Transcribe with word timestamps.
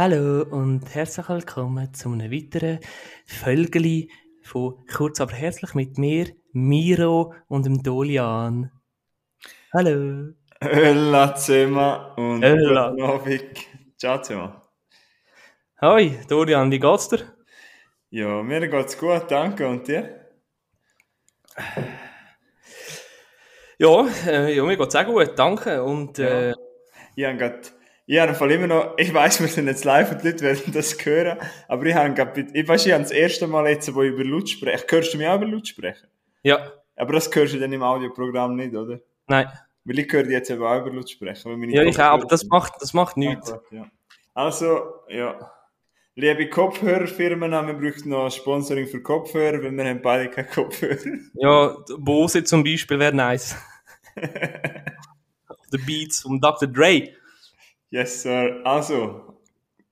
Hallo 0.00 0.44
und 0.48 0.94
herzlich 0.94 1.28
willkommen 1.28 1.92
zu 1.92 2.12
einem 2.12 2.30
weiteren 2.30 2.78
Völgeli 3.26 4.08
von 4.44 4.86
Kurz 4.86 5.20
aber 5.20 5.32
herzlich 5.32 5.74
mit 5.74 5.98
mir, 5.98 6.28
Miro 6.52 7.34
und 7.48 7.66
dem 7.66 7.82
Dolian. 7.82 8.70
Hallo. 9.74 10.34
Hölla 10.62 11.34
zusammen 11.34 12.12
und 12.16 12.44
Hölla. 12.44 12.90
guten 12.90 13.02
Abend. 13.02 13.66
Ciao 13.96 14.22
zusammen. 14.22 14.52
Hoi, 15.80 16.16
Dolian, 16.28 16.70
wie 16.70 16.78
geht's 16.78 17.08
dir? 17.08 17.34
Ja, 18.10 18.40
mir 18.44 18.68
geht's 18.68 18.96
gut, 18.96 19.24
danke. 19.28 19.66
Und 19.66 19.88
dir? 19.88 20.28
Ja, 23.78 24.06
äh, 24.28 24.54
ja 24.54 24.62
mir 24.62 24.76
geht's 24.76 24.94
auch 24.94 25.06
gut, 25.06 25.32
danke. 25.36 25.82
Und 25.82 26.20
äh, 26.20 26.54
Ich 27.16 27.24
habe 27.24 27.36
grad, 27.36 27.72
ich 28.10 28.18
habe 28.18 28.30
im 28.30 28.34
Fall 28.36 28.50
immer 28.50 28.66
noch, 28.66 28.94
ich 28.96 29.12
weiss, 29.12 29.38
wir 29.40 29.48
sind 29.48 29.66
jetzt 29.66 29.84
live 29.84 30.10
und 30.10 30.22
die 30.22 30.28
Leute 30.28 30.42
werden 30.44 30.72
das 30.72 30.96
hören, 31.04 31.38
aber 31.68 31.84
ich 31.86 31.94
habe 31.94 32.46
ich 32.54 32.66
weiss, 32.66 32.86
ich 32.86 32.92
habe 32.92 33.02
das 33.02 33.12
erste 33.12 33.46
Mal 33.46 33.68
jetzt, 33.68 33.94
wo 33.94 34.02
ich 34.02 34.12
über 34.12 34.24
Lautsprecher, 34.24 34.84
hörst 34.88 35.12
du 35.12 35.18
mich 35.18 35.26
auch 35.28 35.36
über 35.36 35.46
Lautsprecher? 35.46 36.08
ja, 36.42 36.72
Aber 36.96 37.12
das 37.12 37.30
hörst 37.34 37.52
du 37.54 37.58
dann 37.60 37.72
im 37.72 37.82
Audioprogramm 37.82 38.56
nicht, 38.56 38.74
oder? 38.74 38.98
nein. 39.26 39.46
Weil 39.84 39.98
ich 40.00 40.12
höre 40.12 40.26
jetzt 40.28 40.50
eben 40.50 40.62
auch 40.62 40.80
über 40.80 40.90
weil 41.46 41.56
meine 41.56 41.72
Ja, 41.72 41.82
ich 41.82 41.98
auch, 41.98 42.04
aber 42.04 42.26
das 42.26 42.44
macht, 42.46 42.74
das 42.80 42.92
macht 42.92 43.16
Ah, 43.16 43.20
nichts. 43.20 43.52
gut, 43.52 43.60
ja. 43.70 43.86
Also, 44.34 44.80
ja. 45.08 45.50
Liebe 46.14 46.48
Kopfhörerfirmen, 46.48 47.50
wir 47.50 47.74
bräuchten 47.74 48.08
noch 48.10 48.30
Sponsoring 48.30 48.86
für 48.86 49.00
Kopfhörer, 49.02 49.62
weil 49.62 49.72
wir 49.72 49.84
haben 49.84 50.02
beide 50.02 50.28
keine 50.30 50.48
Kopfhörer. 50.48 50.98
Ja, 51.34 51.76
Bose 51.98 52.42
zum 52.44 52.64
Beispiel 52.64 52.98
wäre 52.98 53.14
nice. 53.14 53.54
The 55.70 55.78
Beats 55.78 56.22
von 56.22 56.40
Dr. 56.40 56.68
Dre. 56.68 57.08
Yes, 57.90 58.22
sir. 58.22 58.60
Also, 58.64 59.38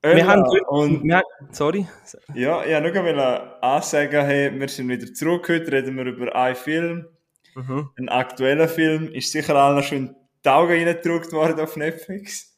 Wir 0.02 0.27
haben, 0.27 0.42
und 0.69 1.02
wir, 1.05 1.22
sorry. 1.50 1.86
ja, 2.34 2.62
ich 2.64 2.72
wollte 2.72 2.92
nur 2.92 3.05
wollen 3.05 3.19
ansagen, 3.62 4.25
hey, 4.25 4.58
wir 4.61 4.69
sind 4.69 4.89
wieder 4.89 5.12
zurück. 5.12 5.48
Heute 5.48 5.72
reden 5.72 5.97
wir 5.97 6.05
über 6.05 6.34
einen 6.34 6.56
Film, 6.56 7.06
Mhm. 7.55 7.89
einen 7.97 8.08
aktuellen 8.11 8.69
Film. 8.69 9.08
Ist 9.12 9.33
sicher 9.33 9.56
allen 9.56 9.83
schon 9.83 9.98
in 9.98 10.17
die 10.44 10.48
Augen 10.48 10.72
reingedruckt 10.72 11.33
worden 11.33 11.58
auf 11.61 11.77
Netflix. 11.77 12.55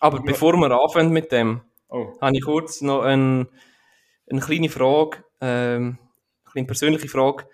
Aber 0.00 0.20
bevor 0.20 0.54
wir 0.56 0.70
anfangen 0.70 1.12
mit 1.12 1.30
dem, 1.32 1.62
Oh, 1.88 2.12
habe 2.20 2.36
ich 2.36 2.42
kurz 2.42 2.80
noch 2.80 3.02
ein, 3.02 3.46
eine 4.28 4.40
kleine 4.40 4.68
Frage, 4.68 5.18
ähm, 5.40 5.98
eine 6.44 6.50
kleine 6.52 6.66
persönliche 6.66 7.08
Frage, 7.08 7.46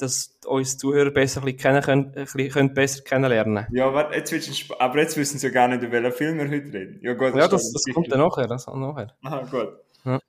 dass 0.00 0.38
uns 0.46 0.78
Zuhörer 0.78 1.10
besser 1.10 1.40
kennen 1.52 1.82
können, 1.82 2.26
können 2.50 2.74
besser 2.74 3.02
kennenlernen. 3.02 3.66
ja, 3.72 3.92
warte, 3.92 4.16
jetzt 4.16 4.32
willst 4.32 4.70
du, 4.70 4.80
aber 4.80 4.98
jetzt 5.00 5.16
wissen 5.16 5.38
sie 5.38 5.46
ja 5.46 5.52
gar 5.52 5.68
nicht, 5.68 5.82
über 5.82 6.02
welchen 6.02 6.16
Film 6.16 6.38
wir 6.38 6.48
heute 6.48 6.72
reden. 6.72 7.00
Ja, 7.02 7.14
gut, 7.14 7.34
Ja, 7.34 7.48
das, 7.48 7.72
das 7.72 7.84
kommt 7.92 8.10
dann 8.10 8.20
nachher, 8.20 8.46
das 8.46 8.66
kommt 8.66 8.80
nachher. 8.80 9.14
Aha, 9.22 9.42
gut. 9.50 10.20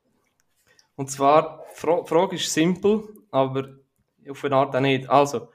Und 0.96 1.10
zwar, 1.10 1.66
die 1.74 1.80
Fra 1.80 2.04
Frage 2.06 2.36
ist 2.36 2.54
simpel, 2.54 3.04
aber 3.32 3.70
auf 4.30 4.46
eine 4.46 4.56
Art 4.56 4.76
auch 4.76 4.80
nicht. 4.82 5.10
Also, 5.10 5.50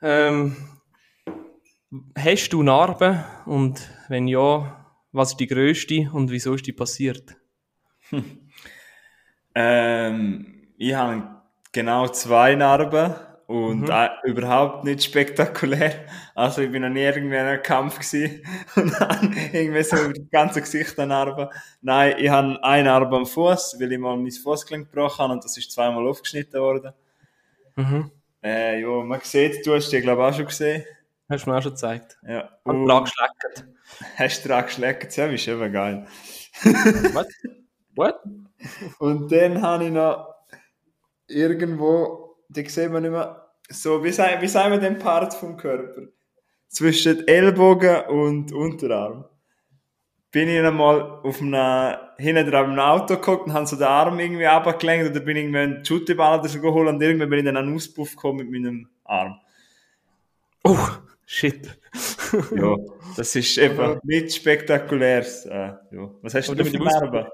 ähm, 0.00 0.54
hast 2.16 2.50
du 2.50 2.62
Narben 2.62 3.24
und 3.46 3.90
wenn 4.08 4.28
ja, 4.28 4.86
was 5.12 5.30
ist 5.30 5.40
die 5.40 5.46
grösste 5.46 6.08
und 6.12 6.30
wieso 6.30 6.54
ist 6.54 6.66
die 6.66 6.72
passiert? 6.72 7.36
Ähm, 9.58 10.68
ich 10.76 10.94
habe 10.94 11.35
genau 11.76 12.08
zwei 12.08 12.54
Narben 12.54 13.14
und 13.46 13.82
Mhm. 13.82 13.90
äh, 13.90 14.08
überhaupt 14.24 14.84
nicht 14.84 15.04
spektakulär. 15.04 16.06
Also 16.34 16.62
ich 16.62 16.72
bin 16.72 16.82
noch 16.82 16.88
nie 16.88 17.02
irgendwie 17.02 17.36
in 17.36 17.42
einem 17.42 17.62
Kampf 17.62 17.98
gewesen 17.98 18.42
und 18.76 18.98
habe 18.98 19.26
irgendwie 19.52 19.82
so 19.84 19.96
über 19.96 20.14
das 20.14 20.30
ganze 20.32 20.60
Gesicht 20.62 20.98
eine 20.98 21.08
Narbe. 21.08 21.50
Nein, 21.82 22.14
ich 22.18 22.28
habe 22.30 22.58
eine 22.64 22.84
Narbe 22.88 23.14
am 23.16 23.26
Fuß, 23.26 23.76
weil 23.78 23.92
ich 23.92 23.98
mal 23.98 24.16
mein 24.16 24.32
Fußgelenk 24.32 24.90
gebrochen 24.90 25.18
habe 25.24 25.32
und 25.34 25.44
das 25.44 25.56
ist 25.56 25.70
zweimal 25.70 26.06
aufgeschnitten 26.08 26.60
worden. 26.60 26.92
Mhm. 27.76 28.10
Äh, 28.42 28.80
ja, 28.80 28.88
man 29.04 29.20
sieht, 29.22 29.66
du 29.66 29.74
hast 29.74 29.90
die 29.90 30.00
glaube 30.00 30.22
ich 30.22 30.28
auch 30.28 30.36
schon 30.36 30.46
gesehen. 30.46 30.84
Hast 31.28 31.44
du 31.46 31.50
mir 31.50 31.58
auch 31.58 31.62
schon 31.62 31.72
gezeigt. 31.72 32.16
Ja. 32.26 32.48
Und 32.64 32.80
Und 32.82 32.88
dran 32.88 33.04
geschleckt. 33.04 33.66
hast 34.16 34.44
du 34.44 34.48
dran 34.48 34.64
geschleckt? 34.64 35.16
Ja, 35.16 35.26
ist 35.26 35.46
eben 35.46 35.72
geil. 35.72 36.06
What? 37.12 37.26
What? 37.94 38.14
Und 38.98 39.30
dann 39.30 39.60
habe 39.62 39.84
ich 39.84 39.90
noch 39.90 40.35
irgendwo, 41.28 42.36
die 42.48 42.68
sieht 42.68 42.90
man 42.90 43.02
nicht 43.02 43.12
mehr, 43.12 43.46
so, 43.68 44.02
wie 44.04 44.12
sagen, 44.12 44.40
wie 44.40 44.48
sagen 44.48 44.72
wir 44.72 44.78
den 44.78 44.98
Part 44.98 45.34
vom 45.34 45.56
Körper? 45.56 46.02
Zwischen 46.68 47.26
Ellbogen 47.26 48.06
und 48.06 48.52
Unterarm. 48.52 49.24
Bin 50.30 50.48
ich 50.48 50.60
einmal 50.60 51.00
auf 51.22 51.40
einem, 51.40 51.96
hinten 52.18 52.50
dran 52.50 52.72
im 52.72 52.78
Auto 52.78 53.14
geguckt 53.14 53.46
und 53.46 53.54
habe 53.54 53.66
so 53.66 53.76
den 53.76 53.86
Arm 53.86 54.18
irgendwie 54.18 54.46
abgelenkt 54.46 55.10
oder 55.10 55.20
bin 55.20 55.36
ich 55.36 55.44
irgendwie 55.44 55.58
einen 55.58 55.84
Schutteball 55.84 56.40
oder 56.40 56.48
so 56.48 56.60
geholt 56.60 56.88
und 56.88 57.02
irgendwann 57.02 57.30
bin 57.30 57.38
ich 57.40 57.44
dann 57.44 57.56
an 57.56 57.66
einen 57.66 57.76
Auspuff 57.76 58.10
gekommen 58.10 58.38
mit 58.38 58.50
meinem 58.50 58.88
Arm. 59.04 59.40
Oh, 60.64 60.88
shit. 61.24 61.78
Ja, 62.56 62.76
das 63.16 63.36
ist 63.36 63.56
eben 63.56 64.00
nicht 64.02 64.34
spektakulär. 64.34 65.20
Äh, 65.20 65.94
ja. 65.94 66.10
Was 66.22 66.34
hast 66.34 66.48
du 66.48 66.56
mit 66.56 66.74
dem 66.74 66.82
Narben? 66.82 67.24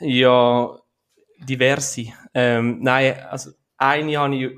Ja, 0.00 0.76
diverse. 1.40 2.06
Ähm, 2.34 2.78
nein, 2.82 3.18
also 3.28 3.50
eine 3.76 4.18
habe 4.18 4.36
ich 4.36 4.50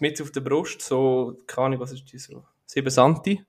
mit 0.00 0.20
auf 0.22 0.30
der 0.30 0.40
Brust, 0.40 0.80
so, 0.82 1.36
keine 1.46 1.66
Ahnung, 1.66 1.80
was 1.80 1.92
ist 1.92 2.04
die 2.12 2.18
so, 2.18 2.44
7 2.66 2.88
Santi. 2.90 3.44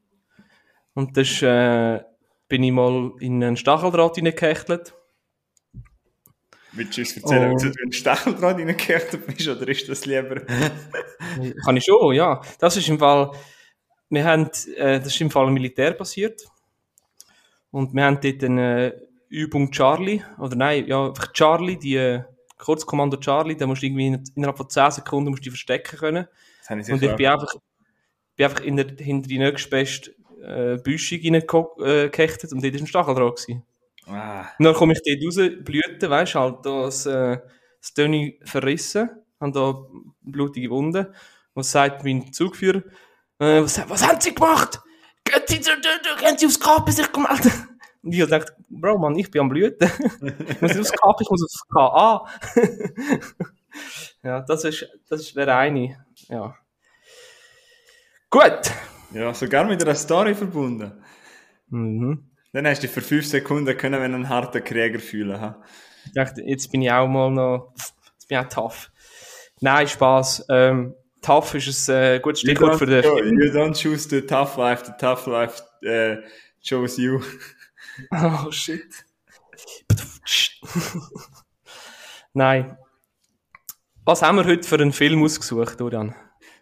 Und 0.93 1.15
das 1.15 1.41
äh, 1.41 2.01
bin 2.47 2.63
ich 2.63 2.71
mal 2.71 3.13
in 3.19 3.43
einen 3.43 3.57
Stacheldraht 3.57 4.15
hineingehechtet. 4.15 4.93
Willst 6.71 6.97
du 6.97 7.01
uns 7.01 7.17
erzählen, 7.17 7.51
Oh. 7.51 7.55
wie 7.57 7.61
du 7.61 7.67
in 7.67 7.73
den 7.73 7.91
Stacheldraht 7.93 8.57
reingekehrt 8.57 9.25
bist, 9.25 9.47
oder 9.47 9.67
ist 9.67 9.87
das 9.89 10.05
lieber... 10.05 10.41
Kann 11.65 11.77
ich 11.77 11.85
schon, 11.85 12.15
ja. 12.15 12.41
Das 12.59 12.75
ist 12.77 12.89
im 12.89 12.99
Fall, 12.99 13.31
wir 14.09 14.25
haben, 14.25 14.49
äh, 14.75 14.99
das 14.99 15.07
ist 15.07 15.21
im 15.21 15.31
Fall 15.31 15.49
Militär 15.51 15.93
passiert. 15.93 16.43
Und 17.71 17.93
wir 17.93 18.03
haben 18.03 18.19
dort 18.21 18.43
eine 18.43 18.99
Übung 19.29 19.71
Charlie, 19.71 20.23
oder 20.39 20.55
nein, 20.55 20.87
ja, 20.87 21.07
einfach 21.07 21.31
Charlie, 21.33 21.77
die 21.77 21.95
äh, 21.95 22.23
Kurzkommando 22.59 23.17
Charlie, 23.17 23.55
da 23.57 23.65
musst 23.65 23.81
du 23.81 23.87
irgendwie 23.87 24.07
in- 24.07 24.23
innerhalb 24.35 24.57
von 24.57 24.69
10 24.69 24.91
Sekunden 24.91 25.31
musst 25.31 25.41
du 25.41 25.49
dich 25.49 25.51
verstecken 25.53 25.97
können. 25.97 26.27
Ich 26.63 26.91
Und 26.93 27.01
ich 27.01 27.15
bin 27.15 27.25
einfach, 27.27 27.53
bin 28.35 28.45
einfach 28.45 28.61
in 28.61 28.75
der, 28.77 28.87
hinter 28.99 29.27
die 29.27 29.39
nächstbeste 29.39 30.11
äh, 30.43 30.77
Büschung 30.77 31.19
reingehechtet 31.23 32.51
und 32.53 32.63
dort 32.63 32.93
war 32.93 33.07
ein. 33.07 33.15
Gewesen. 33.15 33.63
auch- 34.05 34.11
Ah, 34.11 34.49
Und 34.57 34.65
dann 34.65 34.73
komme 34.75 34.93
ich 34.93 35.01
dort 35.03 35.23
raus, 35.25 35.63
Blüten, 35.63 36.09
weißt 36.09 36.35
du, 36.35 36.39
halt 36.39 36.65
das, 36.65 37.05
äh, 37.05 37.37
das 37.81 37.93
Dönny 37.93 38.39
verrissen, 38.43 39.09
habe 39.39 39.51
da 39.51 39.75
blutige 40.21 40.69
Wunden. 40.69 41.07
Und 41.53 41.63
sagt 41.63 42.03
mein 42.03 42.31
Zugführer, 42.33 42.83
äh, 43.39 43.61
was, 43.61 43.87
was 43.89 44.07
haben 44.07 44.19
sie 44.21 44.33
gemacht? 44.33 44.79
Gehen 45.25 45.41
sie, 45.47 45.57
gehen 45.59 46.37
sie 46.37 46.45
aufs 46.45 46.59
KP 46.59 46.91
sich 46.91 47.11
gemeldet? 47.11 47.51
Und 48.01 48.13
ich 48.13 48.25
dachte, 48.27 48.53
Bro, 48.69 48.97
Mann, 48.97 49.15
ich 49.17 49.29
bin 49.29 49.41
am 49.41 49.49
Blüten. 49.49 49.89
ich 50.49 50.61
muss 50.61 50.77
aufs 50.77 50.91
KP, 50.91 51.21
ich 51.21 51.29
muss 51.29 51.43
aufs 51.43 51.67
KA. 51.67 52.25
ja, 54.23 54.41
das 54.41 54.63
ist, 54.63 54.87
das 55.09 55.21
ist 55.21 55.35
der 55.35 55.55
eine. 55.55 56.05
Ja. 56.27 56.55
Gut. 58.29 58.71
ja, 59.11 59.33
sogar 59.33 59.65
mit 59.65 59.81
einer 59.83 59.95
Story 59.95 60.33
verbunden. 60.35 61.03
Mhm. 61.69 62.29
Dann 62.53 62.67
hast 62.67 62.81
du 62.81 62.87
dich 62.87 62.93
für 62.93 63.01
fünf 63.01 63.25
Sekunden 63.25 63.77
können, 63.77 64.01
wenn 64.01 64.15
einen 64.15 64.29
harten 64.29 64.63
Krieger 64.63 64.99
fühlen. 64.99 65.39
Ha? 65.39 65.61
Ich 66.05 66.13
dachte, 66.13 66.41
jetzt 66.41 66.71
bin 66.71 66.81
ich 66.81 66.91
auch 66.91 67.07
mal 67.07 67.29
noch, 67.29 67.73
jetzt 67.75 68.27
bin 68.27 68.39
ich 68.39 68.45
auch 68.45 68.49
tough. 68.49 68.91
Nein, 69.61 69.87
Spaß. 69.87 70.45
Ähm, 70.49 70.95
tough 71.21 71.53
ist 71.53 71.89
ein 71.89 72.15
äh, 72.15 72.19
gutes 72.19 72.41
Stichwort 72.41 72.77
für 72.77 72.85
den 72.85 73.03
you, 73.03 73.51
don't 73.51 73.79
choose 73.79 74.07
the 74.09 74.21
tough 74.21 74.57
life, 74.57 74.85
the 74.85 74.93
tough 74.97 75.27
life 75.27 75.61
äh, 75.81 76.17
chose 76.61 77.01
you. 77.01 77.21
Oh 78.11 78.51
shit. 78.51 79.05
Nein. 82.33 82.77
Was 84.05 84.21
haben 84.21 84.37
wir 84.37 84.45
heute 84.45 84.67
für 84.67 84.75
einen 84.75 84.93
Film 84.93 85.23
ausgesucht, 85.23 85.79
Dorian? 85.79 86.15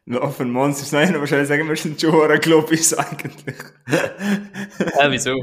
Love 0.06 0.44
and 0.44 0.54
Monsters, 0.54 0.94
nein, 0.94 1.20
wahrscheinlich 1.20 1.50
sagen 1.50 1.68
wir 1.68 1.76
sind 1.76 2.00
schon 2.00 2.32
ein 2.32 2.40
Globis 2.40 2.94
eigentlich. 2.94 3.56
Äh, 3.88 5.12
wieso? 5.12 5.36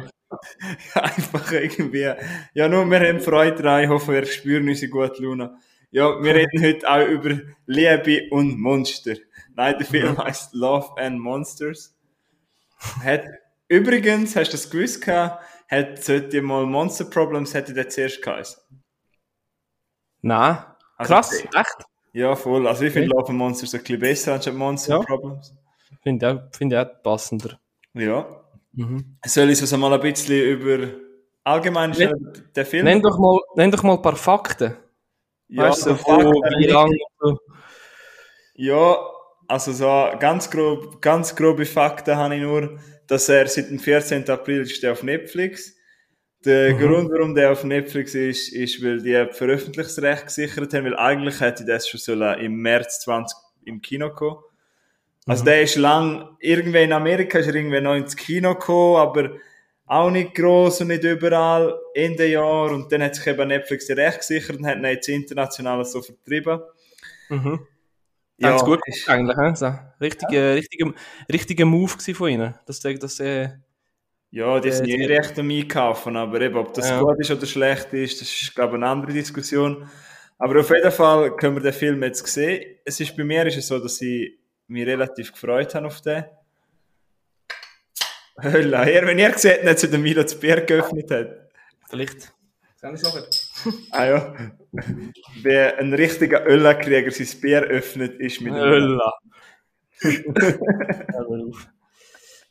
Einfach 0.95 1.53
irgendwie. 1.53 2.11
Ja, 2.55 2.69
nur 2.69 2.87
wir 2.87 3.01
haben 3.01 3.21
Freude 3.21 3.63
dran, 3.63 3.85
ich 3.85 3.91
hoffe, 3.91 4.13
wir 4.13 4.25
spüren 4.25 4.69
unsere 4.69 4.91
gute 4.91 5.23
Laune. 5.23 5.59
Ja, 5.91 6.23
wir 6.23 6.35
reden 6.35 6.63
heute 6.63 6.91
auch 6.91 7.07
über 7.07 7.39
Liebe 7.67 8.29
und 8.31 8.59
Monster. 8.59 9.15
Nein, 9.55 9.77
der 9.79 9.87
Film 9.87 10.19
heißt 10.19 10.55
Love 10.55 10.97
and 10.97 11.21
Monsters. 11.21 11.95
Hat, 13.05 13.25
übrigens, 13.69 14.35
hast 14.35 14.49
du 14.49 14.57
das 14.57 14.71
gewusst 14.71 15.03
gehabt, 15.03 15.45
hat, 15.75 16.03
sollte 16.03 16.43
mal 16.43 16.67
Monster 16.67 17.05
Problems, 17.05 17.55
hätte 17.55 17.75
der 17.75 17.89
zuerst 17.89 18.23
geheißen. 18.23 18.63
Nein. 20.23 20.59
Also, 20.97 21.13
Krass, 21.13 21.33
okay. 21.45 21.61
echt? 21.61 21.85
Ja, 22.13 22.37
voll. 22.37 22.67
Also 22.69 22.85
ich 22.85 22.93
finde 22.93 23.09
Okay. 23.09 23.19
Love 23.21 23.31
and 23.31 23.39
Monsters 23.39 23.75
ein 23.75 23.81
bisschen 23.81 23.99
besser 24.01 24.35
anstatt 24.35 24.55
Monster 24.55 24.95
Ja. 24.95 25.01
Problems. 25.01 25.53
Finde 26.03 26.49
ich, 26.53 26.61
ich 26.73 26.77
auch 26.77 27.03
passender. 27.03 27.59
Ja. 27.95 28.27
Mhm. 28.73 29.17
Soll 29.27 29.51
ich 29.51 29.61
es 29.61 29.77
mal 29.77 29.93
ein 29.93 30.01
bisschen 30.01 30.41
über 30.45 30.89
allgemein 31.43 31.93
der 32.55 32.67
Film. 32.67 32.85
Nenn 32.85 33.03
doch 33.03 33.19
mal, 33.19 33.39
nenn 33.57 33.71
doch 33.71 33.83
mal 33.83 33.95
ein 33.95 34.03
paar 34.03 34.17
Fakten. 34.17 34.77
ja, 35.49 35.65
weißt 35.65 35.87
du, 35.87 35.91
der 35.91 35.99
so, 35.99 36.05
Fakt, 36.05 36.55
wie 36.59 36.67
lange. 36.67 36.99
So. 37.21 37.39
Ja, 38.55 38.97
also 39.49 39.73
so 39.73 40.19
ganz 40.19 40.51
grob, 40.51 41.03
ganz 41.03 41.35
grobe 41.35 41.67
Fakten 41.67 42.17
habe 42.17 42.37
ich 42.37 42.43
nur, 42.43 42.79
dass 43.07 43.29
er 43.29 43.47
seit 43.47 43.71
dem 43.71 43.79
14. 43.79 44.29
April 44.31 44.63
ist 44.63 44.85
auf 44.87 45.03
Netflix. 45.03 45.77
Der 46.45 46.75
Mhm. 46.75 46.79
Grund, 46.79 47.11
warum 47.11 47.35
der 47.35 47.53
auf 47.53 47.65
Netflix 47.65 48.15
ist, 48.15 48.53
ist, 48.53 48.83
weil 48.85 49.01
die 49.03 49.27
Veröffentlichungsrecht 49.33 50.27
gesichert 50.27 50.75
haben, 50.75 50.85
weil 50.85 50.97
eigentlich 50.97 51.41
hätte 51.41 51.65
das 51.65 51.89
schon 51.89 52.01
sollen 52.01 52.39
im 52.41 52.57
März 52.57 53.01
20 53.01 53.37
im 53.65 53.81
Kino 53.81 54.11
kommen. 54.11 54.43
Also 55.27 55.43
Mhm. 55.43 55.47
der 55.47 55.63
ist 55.63 55.77
lang, 55.77 56.37
irgendwo 56.41 56.79
in 56.79 56.93
Amerika 56.93 57.39
ist 57.39 57.47
er 57.47 57.55
irgendwo 57.55 57.81
noch 57.81 57.95
ins 57.95 58.15
Kino 58.15 58.55
gekommen, 58.55 58.97
aber 58.97 59.31
auch 59.87 60.11
nicht 60.11 60.35
gross 60.35 60.81
und 60.83 60.89
nicht 60.89 61.05
überall, 61.05 61.79
Ende 61.95 62.27
Jahr, 62.27 62.71
und 62.73 62.91
dann 62.93 63.03
hat 63.03 63.15
sich 63.15 63.27
eben 63.27 63.49
Netflix 63.49 63.87
die 63.87 63.93
Recht 63.93 64.19
gesichert 64.19 64.57
und 64.59 64.67
hat 64.67 64.77
ihn 64.77 64.85
jetzt 64.85 65.09
international 65.09 65.85
so 65.85 66.03
vertrieben. 66.03 66.61
Mhm. 67.31 67.67
Ja, 68.37 68.51
Ganz 68.51 68.65
gut 68.65 68.81
ist- 68.87 69.09
eigentlich. 69.09 69.37
He? 69.37 69.55
So, 69.55 69.73
richtiger, 70.01 70.55
richtiger, 70.57 70.93
richtiger 71.33 71.65
Move 71.65 71.93
gewesen 71.93 72.15
von 72.15 72.29
ihnen. 72.31 72.55
Dass, 72.67 72.81
der- 72.81 72.95
dass, 72.99 73.21
äh, 73.21 73.51
Ja, 74.31 74.59
die 74.59 74.73
sind 74.73 74.89
Äh, 74.89 74.95
eh 75.05 75.07
recht 75.17 75.39
am 75.39 75.49
Einkaufen, 75.49 76.17
aber 76.17 76.41
eben, 76.41 76.57
ob 76.57 76.75
das 76.75 76.89
Ja. 76.89 76.99
gut 77.01 77.21
ist 77.21 77.31
oder 77.31 77.47
schlecht 77.47 77.93
ist, 77.93 78.21
das 78.21 78.29
ist, 78.29 78.53
glaube 78.53 78.71
ich, 78.73 78.83
eine 78.83 78.89
andere 78.89 79.13
Diskussion. 79.13 79.89
Aber 80.39 80.59
auf 80.59 80.69
jeden 80.71 80.91
Fall 80.91 81.37
können 81.37 81.55
wir 81.55 81.63
den 81.63 81.73
Film 81.73 82.03
jetzt 82.03 82.27
sehen. 82.27 82.77
Es 82.85 82.99
ist, 82.99 83.17
bei 83.17 83.23
mir 83.23 83.47
ist 83.47 83.57
es 83.57 83.69
so, 83.69 83.79
dass 83.79 84.01
ich 84.03 84.37
mich 84.67 84.85
relativ 84.85 85.31
gefreut 85.33 85.73
habe 85.77 85.87
auf 85.87 86.01
den. 86.01 86.25
Hölle, 88.43 89.03
wenn 89.07 89.19
ihr 89.21 89.31
gesehen 89.31 89.61
hättet, 89.63 89.85
dass 89.85 89.91
der 89.91 90.01
Milo 90.01 90.23
das 90.25 90.35
Bier 90.39 90.61
geöffnet 90.63 91.09
hat. 91.13 91.29
vielleicht. 91.89 92.23
Sehen 92.23 92.33
wir 92.83 92.93
es 92.95 93.03
nachher? 93.03 93.23
Ah 93.91 94.05
ja. 94.05 94.35
Wer 95.43 95.79
ein 95.79 95.93
richtiger 95.95 96.47
Ölla-Krieger 96.47 97.11
sein 97.11 97.41
Bier 97.41 97.63
öffnet, 97.63 98.21
ist 98.21 98.41
mit 98.41 98.53
auf. 98.53 99.19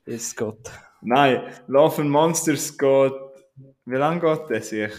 Ist 0.06 0.36
Gott. 0.36 0.70
Nein, 1.02 1.42
Love 1.68 2.02
and 2.02 2.10
Monsters 2.10 2.78
geht. 2.78 3.14
Wie 3.86 3.96
lange 3.96 4.20
geht 4.20 4.50
das 4.50 4.70
sich? 4.70 4.92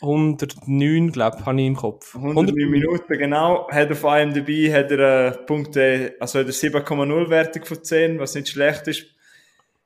109, 0.00 1.10
glaube 1.10 1.38
ich, 1.40 1.46
habe 1.46 1.60
ich 1.60 1.66
im 1.66 1.76
Kopf. 1.76 2.14
109 2.14 2.70
Minuten, 2.70 3.18
genau. 3.18 3.68
Hat 3.68 3.90
auf 3.90 4.04
IMDb 4.04 4.72
hat 4.72 4.92
er 4.92 5.26
äh, 5.28 5.32
Punkte, 5.44 6.14
also 6.20 6.38
hat 6.38 6.46
er 6.46 6.52
7,0 6.52 7.30
Wertung 7.30 7.64
von 7.64 7.82
10, 7.82 8.18
was 8.20 8.34
nicht 8.34 8.48
schlecht 8.48 8.86
ist. 8.86 9.06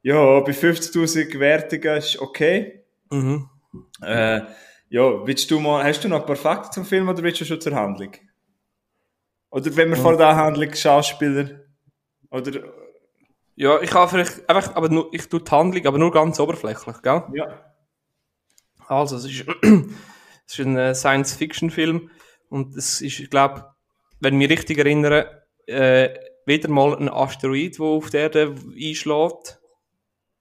Ja, 0.03 0.41
bei 0.41 0.53
50.000 0.53 1.39
Wertungen 1.39 1.97
ist 1.97 2.21
okay. 2.21 2.83
Mhm. 3.11 3.49
Äh, 4.03 4.43
ja, 4.93 5.27
willst 5.27 5.51
du 5.51 5.59
mal, 5.59 5.83
hast 5.83 6.05
du 6.05 6.09
noch 6.09 6.21
ein 6.21 6.27
paar 6.27 6.37
Fakten 6.37 6.71
zum 6.71 6.85
Film 6.85 7.09
oder 7.09 7.23
willst 7.23 7.41
du 7.41 7.47
schon 7.47 7.63
zur 7.63 7.75
Handlung? 7.75 8.13
Oder 9.51 9.75
wenn 9.75 9.89
wir 9.89 9.97
vor 9.97 10.19
der 10.19 10.37
Handlung 10.37 10.75
Schauspieler 10.75 11.63
oder 12.31 12.63
Ja, 13.55 13.81
ich 13.81 13.95
habe 13.95 14.11
vielleicht 14.11 14.47
einfach, 14.51 14.77
aber 14.77 14.91
nur, 14.91 15.09
ich 15.13 15.27
tue 15.31 15.41
die 15.41 15.51
Handlung, 15.51 15.87
aber 15.87 15.97
nur 15.97 16.13
ganz 16.13 16.39
oberflächlich, 16.39 17.01
gell? 17.01 17.23
ja, 17.33 17.73
Also, 18.87 19.17
es 19.17 19.25
ist, 19.25 19.47
es 20.47 20.59
ist 20.59 20.61
ein 20.61 20.77
äh, 20.77 20.95
Science-Fiction-Film 20.95 22.11
und 22.51 22.77
es 22.77 23.01
ist, 23.01 23.19
ich 23.19 23.31
glaube, 23.31 23.65
wenn 24.21 24.35
ich 24.35 24.39
mich 24.47 24.51
richtig 24.51 24.77
erinnere, 24.77 25.47
äh, 25.67 26.11
wieder 26.45 26.69
mal 26.69 26.95
ein 26.99 27.09
Asteroid, 27.09 27.79
der 27.79 27.87
auf 27.87 28.11
der 28.11 28.21
Erde 28.21 28.55
einschlägt. 28.79 29.59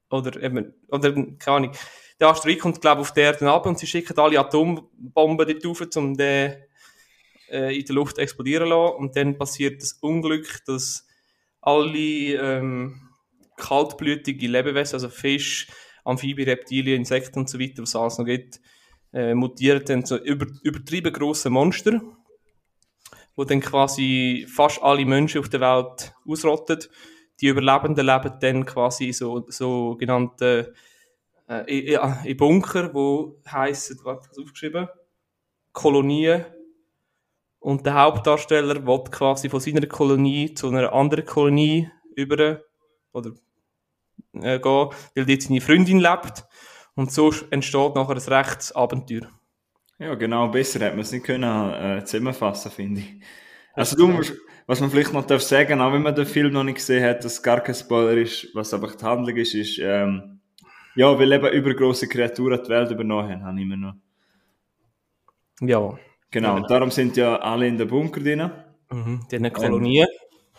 Oder 0.10 0.44
eben, 0.44 0.74
oder, 0.90 1.14
keine 1.14 1.40
Ahnung. 1.46 1.72
Der 2.22 2.30
Asteroid 2.30 2.60
kommt, 2.60 2.82
glaube 2.82 3.02
ich, 3.02 3.08
auf 3.08 3.14
die 3.16 3.22
Erde 3.22 3.50
ab 3.50 3.66
und 3.66 3.80
sie 3.80 3.88
schicken 3.88 4.18
alle 4.20 4.40
Atombomben 4.40 5.48
dort 5.48 5.66
rauf, 5.66 5.82
um 5.96 6.16
den 6.16 6.54
äh, 7.50 7.76
in 7.76 7.84
der 7.84 7.96
Luft 7.96 8.20
explodieren 8.20 8.68
zu 8.68 8.70
lassen. 8.70 8.96
Und 8.98 9.16
dann 9.16 9.40
passiert 9.40 9.82
das 9.82 9.94
Unglück, 9.94 10.64
dass 10.68 11.08
alle 11.62 11.98
ähm, 11.98 13.10
kaltblütige 13.58 14.48
Lebewesen, 14.48 14.98
also 14.98 15.10
Fisch, 15.10 15.66
Amphibien, 16.06 16.48
Reptilien, 16.48 16.98
Insekten 16.98 17.40
und 17.40 17.50
so 17.50 17.60
weiter, 17.60 17.82
was 17.82 17.90
es 17.90 17.96
alles 17.96 18.18
noch 18.20 18.26
gibt, 18.26 18.62
äh, 19.14 19.34
mutieren 19.34 19.84
dann 19.84 20.06
zu 20.06 20.18
über, 20.18 20.46
übertrieben 20.62 21.12
grossen 21.12 21.54
Monster, 21.54 22.02
wo 23.36 23.46
dann 23.46 23.62
quasi 23.62 24.46
fast 24.48 24.80
alle 24.84 25.06
Menschen 25.06 25.40
auf 25.40 25.50
der 25.50 25.62
Welt 25.62 26.14
ausrottet. 26.28 26.92
Die 27.40 27.48
Überlebenden 27.48 28.06
leben 28.06 28.34
dann 28.40 28.66
quasi 28.68 29.12
so, 29.12 29.44
so 29.48 29.96
genannte 29.96 30.76
äh, 31.52 31.80
in, 31.80 32.00
in- 32.26 32.38
Bunker, 32.38 32.94
wo 32.94 33.40
heissen, 33.52 34.00
was 34.04 34.30
ich 34.32 34.44
aufgeschrieben? 34.44 34.88
Kolonien. 35.74 36.46
Und 37.60 37.86
der 37.86 37.94
Hauptdarsteller 37.96 38.86
will 38.88 39.04
quasi 39.12 39.50
von 39.50 39.60
seiner 39.60 39.86
Kolonie 39.86 40.54
zu 40.54 40.70
einer 40.70 40.94
anderen 40.94 41.26
Kolonie 41.26 41.90
über 42.16 42.62
oder 43.14 43.32
äh, 44.34 44.60
gehen, 44.60 44.90
weil 45.16 45.26
dort 45.26 45.42
seine 45.42 45.62
Freundin 45.62 46.00
lebt. 46.00 46.46
Und 46.96 47.12
so 47.12 47.32
entsteht 47.52 47.96
nachher 47.96 48.16
ein 48.16 48.18
rechtes 48.18 48.72
Abenteuer. 48.74 49.30
ja, 50.00 50.16
genau, 50.16 50.48
besser 50.50 50.80
hätte 50.80 50.96
man 50.96 51.02
es 51.02 51.12
nicht 51.12 51.26
können 51.26 51.74
äh, 51.74 52.04
zusammenfassen, 52.04 52.72
finde 52.72 53.02
ich. 53.02 53.22
Also 53.74 53.96
du 53.96 54.08
musst, 54.08 54.34
was 54.68 54.82
man 54.82 54.90
vielleicht 54.90 55.14
noch 55.14 55.26
darf 55.26 55.42
sagen, 55.42 55.80
auch 55.82 55.94
wenn 55.94 56.02
man 56.02 56.16
den 56.16 56.26
Film 56.26 56.54
noch 56.54 56.64
nicht 56.64 56.76
gesehen 56.76 57.04
hat, 57.04 57.24
dass 57.24 57.34
es 57.34 57.44
gar 57.44 57.62
kein 57.62 57.76
Spoiler 57.76 58.14
ist, 58.18 58.48
was 58.54 58.74
einfach 58.74 58.96
die 58.96 59.06
Handlung 59.06 59.36
ist, 59.38 59.54
ist, 59.54 59.80
ähm, 59.82 60.31
ja, 60.96 61.18
weil 61.18 61.32
eben 61.32 61.52
übergroße 61.52 62.08
Kreaturen 62.08 62.62
die 62.64 62.70
Welt 62.70 62.92
übernommen 62.92 63.30
haben, 63.30 63.44
habe 63.44 63.58
ich 63.58 63.64
immer 63.64 63.78
noch. 63.78 63.94
Ja. 65.62 65.98
Genau, 66.32 66.56
und 66.56 66.70
darum 66.70 66.92
sind 66.92 67.18
ja 67.18 67.36
alle 67.38 67.68
in 67.68 67.78
den 67.78 67.88
Bunker 67.88 68.22
drin. 68.22 68.50
Mhm. 68.90 69.22
Die 69.30 69.36
haben 69.36 69.54
Kolonien. 69.54 70.08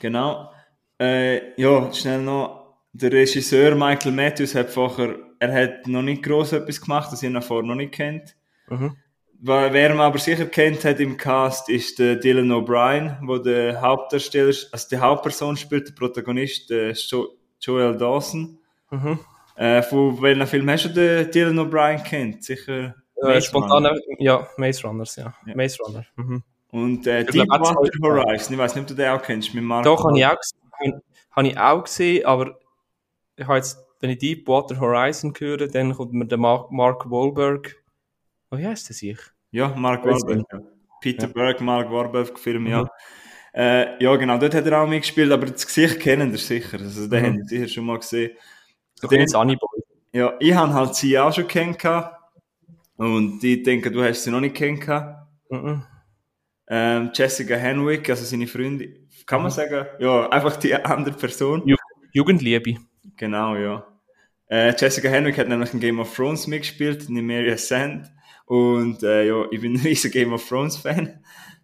Genau. 0.00 0.52
Äh, 1.00 1.61
ja, 1.61 1.93
schnell 1.93 2.23
noch. 2.23 2.76
Der 2.93 3.10
Regisseur 3.10 3.74
Michael 3.74 4.12
Matthews 4.12 4.55
hat 4.55 4.69
vorher, 4.69 5.17
er 5.39 5.53
hat 5.53 5.86
noch 5.86 6.03
nicht 6.03 6.22
groß 6.22 6.53
etwas 6.53 6.81
gemacht, 6.81 7.10
das 7.10 7.22
ihr 7.22 7.31
noch 7.31 7.43
vorher 7.43 7.67
noch 7.67 7.74
nicht 7.74 7.93
kennt. 7.93 8.36
Mhm. 8.69 8.96
Wer 9.44 9.89
man 9.89 10.01
aber 10.01 10.19
sicher 10.19 10.46
kennt 10.46 10.84
hat 10.84 11.01
im 11.01 11.17
Cast, 11.17 11.69
ist 11.69 11.98
der 11.98 12.17
Dylan 12.17 12.53
O'Brien, 12.53 13.17
wo 13.22 13.39
der 13.39 13.81
Hauptdarsteller, 13.81 14.55
also 14.70 14.89
die 14.89 14.98
Hauptperson 14.98 15.56
spielt, 15.56 15.89
der 15.89 15.94
Protagonist, 15.94 16.70
der 16.70 16.93
jo 16.93 17.29
Joel 17.60 17.96
Dawson. 17.96 18.58
Mhm. 18.91 19.19
Äh, 19.56 19.82
von 19.82 20.21
welchem 20.23 20.47
Film 20.47 20.69
hast 20.71 20.85
du 20.87 20.89
den 20.89 21.31
Dylan 21.31 21.59
O'Brien 21.59 22.03
kennt? 22.03 22.43
Sicher. 22.44 22.94
Äh, 23.17 23.27
Maze 23.27 23.43
spontane, 23.43 24.01
ja, 24.19 24.49
Maze 24.56 24.82
Runners, 24.87 25.17
ja. 25.17 25.35
Ja. 25.47 25.55
Maze 25.55 25.79
Runner. 25.85 26.05
Mhm. 26.17 26.43
Und 26.71 27.06
äh, 27.06 27.25
Deepwater. 27.25 27.75
Horizon, 28.03 28.55
ich 28.55 28.59
weiß 28.59 28.75
nicht, 28.75 28.82
ob 28.82 28.89
du 28.89 28.94
den 28.94 29.11
auch 29.11 29.23
kennst, 29.23 29.55
mit 29.55 29.63
Mark. 29.63 29.85
Doch, 29.85 30.05
habe 30.05 30.19
ich 30.19 30.27
auch 30.27 30.39
gesehen, 30.41 31.03
habe 31.31 31.49
ich 31.49 31.59
auch 31.59 31.85
gesehen, 31.85 32.25
aber 32.27 32.59
ich 33.37 33.44
habe 33.47 33.56
jetzt, 33.56 33.79
wenn 34.01 34.11
ich 34.11 34.19
Deepwater 34.19 34.81
Horizon 34.81 35.35
höre, 35.39 35.69
dann 35.69 35.94
kommt 35.94 36.15
mir 36.15 36.27
der 36.27 36.39
Mark, 36.39 36.73
Mark 36.73 37.11
Wahlberg. 37.11 37.77
Oh, 38.51 38.56
wie 38.56 38.67
heißt 38.67 38.89
der 38.89 38.97
sich? 38.97 39.19
Ja, 39.51 39.69
Mark 39.77 40.05
Wahlberg. 40.05 40.44
Ja. 40.51 40.61
Peter 41.03 41.23
Ja. 41.25 41.29
Mhm. 41.29 41.32
Berg, 41.35 41.61
Mark 41.61 41.91
Wahlberg 41.93 42.39
Film, 42.39 42.67
ja. 42.67 42.89
Äh, 43.55 44.03
ja, 44.03 44.17
genau, 44.17 44.39
dort 44.39 44.55
hat 44.55 44.65
er 44.67 44.81
auch 44.81 44.89
mitgespielt, 44.89 45.31
aber 45.31 45.44
das 45.47 45.67
Gesicht 45.67 46.01
kennen 46.01 46.32
ihr 46.32 46.39
sicher. 46.39 46.79
Also, 46.81 47.06
den 47.06 47.23
Mhm. 47.23 47.27
habt 47.27 47.53
ihr 47.53 47.59
sicher 47.61 47.69
schon 47.69 47.85
mal 47.85 47.99
gesehen. 47.99 48.31
So 49.03 49.09
Den- 49.09 49.27
Sunnyboy. 49.29 49.81
Ja, 50.13 50.35
ich 50.39 50.55
habe 50.55 50.73
halt 50.75 50.94
sie 50.94 51.19
auch 51.19 51.32
schon 51.35 51.49
kennengelernt. 51.49 52.11
Und 52.97 53.43
ich 53.43 53.63
denke, 53.63 53.91
du 53.91 54.03
hast 54.05 54.23
sie 54.25 54.31
noch 54.31 54.41
nicht 54.41 54.55
kennengelernt. 54.55 55.17
Mhm. 55.51 55.82
Ähm, 56.69 57.11
Jessica 57.15 57.56
Henwick, 57.56 58.09
also 58.09 58.25
seine 58.25 58.47
Freundin, 58.47 59.09
kann 59.27 59.43
man 59.43 59.51
Mhm. 59.51 59.55
sagen? 59.56 59.87
Ja, 59.99 60.29
einfach 60.31 60.56
die 60.56 60.75
andere 60.75 61.15
Person. 61.17 61.67
Ju 61.67 61.77
Jugendliebe. 62.13 62.77
Genau, 63.17 63.56
ja. 63.56 63.87
Äh, 64.49 64.75
Jessica 64.79 65.09
Henwick 65.09 65.37
hat 65.39 65.49
nämlich 65.49 65.73
in 65.75 65.81
Game 65.81 65.99
of 65.99 66.15
Thrones 66.15 66.47
mitgespielt, 66.47 67.09
Nymeria 67.09 67.56
Sand. 67.56 68.11
Und 68.47 69.03
äh, 69.03 69.27
ja, 69.27 69.44
ich 69.51 69.61
bin 69.61 69.73
ein 69.75 69.81
riesiger 69.81 70.13
Game 70.21 70.32
of 70.32 70.47
Thrones 70.47 70.77
Fan. 70.77 71.21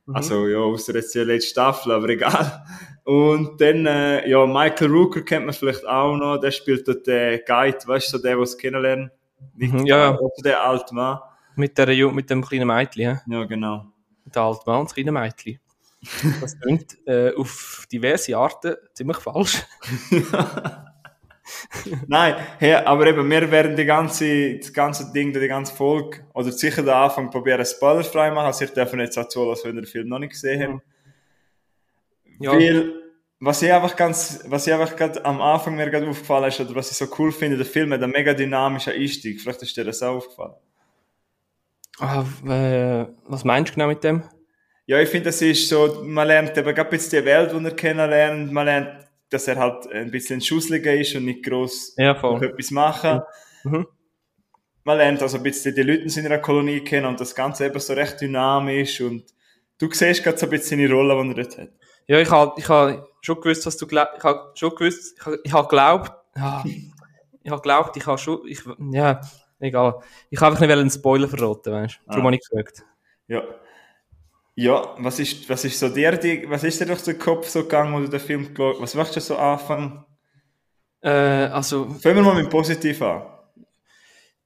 Mhm. 0.07 0.17
Also 0.17 0.47
ja, 0.49 0.59
außer 0.59 0.95
jetzt 0.95 1.15
die 1.15 1.19
letzte 1.21 1.51
Staffel, 1.51 1.93
aber 1.93 2.09
egal. 2.09 2.65
Und 3.09 3.59
dann, 3.59 3.87
äh, 3.87 4.29
ja, 4.29 4.45
Michael 4.45 4.91
Rooker 4.91 5.23
kennt 5.23 5.47
man 5.47 5.55
vielleicht 5.55 5.87
auch 5.89 6.15
noch, 6.15 6.37
der 6.37 6.51
spielt 6.51 6.87
dort 6.87 7.07
den 7.07 7.41
Guide, 7.47 7.79
weißt 7.87 8.13
du, 8.13 8.19
so 8.19 8.23
der, 8.23 8.35
der 8.35 8.43
es 8.43 8.59
kennenlernen. 8.59 9.11
Mhm, 9.57 9.87
ja, 9.87 10.11
ja. 10.11 10.19
Der 10.45 10.63
alte 10.63 10.95
Mann. 10.95 11.19
Mit, 11.57 11.79
der, 11.79 11.89
Ju- 11.89 12.13
mit 12.13 12.29
dem 12.29 12.45
kleinen 12.45 12.67
Mädchen. 12.67 13.03
Ja? 13.03 13.21
Ja, 13.27 13.45
genau. 13.45 13.87
Der 14.27 14.43
alte 14.43 14.61
Mann 14.67 14.81
und 14.81 14.91
das 14.91 14.95
kleine 14.95 15.11
Mädchen. 15.13 15.59
Das 16.43 16.59
klingt 16.61 16.99
äh, 17.07 17.33
auf 17.35 17.87
diverse 17.91 18.37
Arten 18.37 18.77
ziemlich 18.93 19.17
falsch. 19.17 19.63
Nein, 22.07 22.35
hey, 22.59 22.75
aber 22.75 23.07
eben, 23.07 23.31
wir 23.31 23.51
werden 23.51 23.75
die 23.75 23.87
ganze, 23.87 24.59
das 24.59 24.71
ganze 24.71 25.11
Ding, 25.15 25.33
die 25.33 25.49
ganze 25.49 25.75
Folge, 25.75 26.27
oder 26.35 26.53
sicher 26.53 26.83
den 26.83 26.91
Anfang 26.91 27.31
probieren, 27.31 27.65
spoilerfrei 27.65 28.31
machen. 28.33 28.49
Also, 28.49 28.67
ihr 28.67 28.71
dürfen 28.71 29.01
jetzt 29.01 29.17
auch 29.17 29.29
zuhören, 29.29 29.57
wenn 29.65 29.77
ihr 29.77 29.81
den 29.83 29.87
Film 29.87 30.09
noch 30.09 30.19
nicht 30.19 30.33
gesehen 30.33 30.75
habt. 30.75 30.83
Ja, 32.41 32.53
Weil, 32.53 32.93
was 33.41 33.63
ich 33.63 33.73
einfach 33.73 33.95
ganz, 33.97 34.45
was 34.47 34.67
ich 34.67 34.73
einfach 34.73 34.97
gerade 34.97 35.25
am 35.25 35.41
Anfang 35.41 35.77
mir 35.77 35.91
gerade 35.91 36.09
aufgefallen 36.09 36.49
ist, 36.49 36.61
oder 36.61 36.75
was 36.75 36.91
ich 36.91 36.97
so 36.97 37.07
cool 37.19 37.33
finde, 37.33 37.57
der 37.57 37.67
Film 37.67 37.93
hat 37.93 38.03
einen 38.03 38.13
mega 38.13 38.35
dynamischen 38.35 38.93
Einstieg. 38.93 39.41
Vielleicht 39.41 39.63
ist 39.63 39.77
dir 39.77 39.85
das 39.85 40.03
auch 40.03 40.17
aufgefallen. 40.17 40.55
Ah, 42.01 42.25
äh, 42.47 43.07
was 43.27 43.45
meinst 43.45 43.71
du 43.71 43.75
genau 43.75 43.89
mit 43.89 44.05
dem? 44.05 44.23
Ja, 44.87 45.01
ich 45.01 45.09
finde, 45.09 45.27
das 45.27 45.43
ist 45.43 45.69
so, 45.69 46.03
man 46.05 46.27
lernt 46.27 46.57
eben 46.57 46.75
gerade 46.75 46.93
jetzt 46.93 47.13
die 47.13 47.25
Welt, 47.25 47.53
die 47.53 47.65
er 47.65 47.77
kennenlernt, 47.77 48.53
man 48.53 48.65
lernt, 48.65 49.09
dass 49.29 49.47
er 49.47 49.57
halt 49.57 49.87
ein 49.93 50.11
bisschen 50.11 50.41
schussliger 50.41 50.95
ist 50.95 51.15
und 51.15 51.27
nicht 51.27 51.45
gross 51.45 51.95
Ja, 51.99 52.13
etwas 52.41 52.71
machen. 52.71 53.21
Mhm. 53.65 53.87
Man 54.85 54.97
lernt 54.97 55.21
also 55.21 55.37
ein 55.37 55.43
bisschen 55.43 55.75
die 55.75 55.83
Leute 55.83 56.03
in 56.05 56.09
seiner 56.09 56.39
Kolonie 56.39 56.81
kennen 56.81 57.07
und 57.07 57.21
das 57.21 57.35
Ganze 57.35 57.67
eben 57.67 57.79
so 57.79 57.93
recht 57.93 58.21
dynamisch 58.21 59.03
und 59.03 59.25
du 59.79 59.93
siehst 59.93 60.25
gerade 60.25 60.39
so 60.39 60.47
ein 60.47 60.51
bisschen 60.51 60.79
seine 60.79 60.91
Rolle, 60.91 61.23
die 61.23 61.29
er 61.29 61.45
dort 61.45 61.59
hat. 61.59 61.71
Ja, 62.09 62.19
ich 62.19 62.31
habe 62.31 62.55
ich 62.57 62.69
ha 62.69 63.05
schon 63.21 63.41
gewusst, 63.41 63.65
was 63.67 63.77
du 63.77 63.87
glaubst. 63.87 64.15
Ich 64.19 64.25
habe 64.25 64.51
schon 64.55 64.71
gewusst, 64.75 65.15
ich 65.19 65.27
habe 65.27 65.39
ich 65.45 65.53
ha 65.53 65.63
geglaubt, 65.63 66.13
ja, 66.37 66.65
ich 66.65 67.51
habe 67.51 67.61
geglaubt, 67.61 67.97
ich 67.97 68.07
habe 68.07 68.19
schon, 68.19 68.41
ich, 68.47 68.61
ja, 68.93 69.21
egal. 69.61 70.01
Ich 70.31 70.41
habe 70.41 70.53
einfach 70.53 70.67
nicht 70.67 70.77
einen 70.77 70.91
Spoiler 70.91 71.29
verraten, 71.29 71.73
weißt 71.73 72.01
du. 72.05 72.07
Darum 72.11 72.23
Ah. 72.23 72.27
habe 72.27 72.37
ich 72.37 72.49
gefragt. 72.49 72.83
Ja. 73.29 73.43
Ja, 74.55 74.95
was 74.99 75.21
ist, 75.21 75.49
was 75.49 75.65
ist 75.65 75.79
so 75.79 75.89
dir, 75.89 76.17
die, 76.17 76.49
was 76.51 76.65
ist 76.65 76.81
dir 76.81 76.87
durch 76.87 77.03
den 77.03 77.19
Kopf 77.19 77.47
so 77.49 77.63
gegangen, 77.63 77.95
wo 77.95 78.01
du 78.01 78.09
den 78.09 78.19
Film 78.21 78.53
geschaut 78.53 78.81
Was 78.81 78.95
machst 78.97 79.15
du 79.15 79.21
so 79.21 79.37
anfangen? 79.37 80.05
Äh, 81.01 81.11
also, 81.11 81.85
Fangen 81.91 82.17
wir 82.17 82.23
mal 82.23 82.35
mit 82.35 82.51
positiv 82.51 83.01
an. 83.03 83.23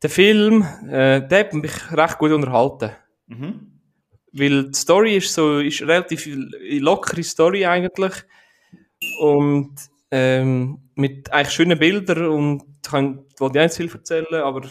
der 0.03 0.11
Film, 0.11 0.63
äh, 0.89 1.27
der 1.27 1.41
hat 1.41 1.55
mich 1.55 1.93
recht 1.93 2.19
gut 2.19 2.31
unterhalten. 2.33 2.91
Mhm. 3.27 3.72
Weil 4.33 4.71
die 4.71 4.75
Story 4.79 5.17
ist 5.17 5.33
so, 5.35 5.59
ist 5.59 5.83
relativ 5.83 6.27
lockere 6.27 7.23
Story 7.23 7.67
eigentlich. 7.67 8.15
Und, 9.21 9.75
ähm, 10.11 10.79
mit 10.95 11.33
eigentlich 11.33 11.53
schönen 11.55 11.79
Bildern 11.79 12.27
und 12.27 12.63
ich 12.85 12.91
kann, 12.91 13.25
wollte 13.39 13.59
ich 13.59 13.63
nicht 13.65 13.73
zu 13.75 13.83
viel 13.89 13.93
erzählen, 13.99 14.43
aber 14.43 14.63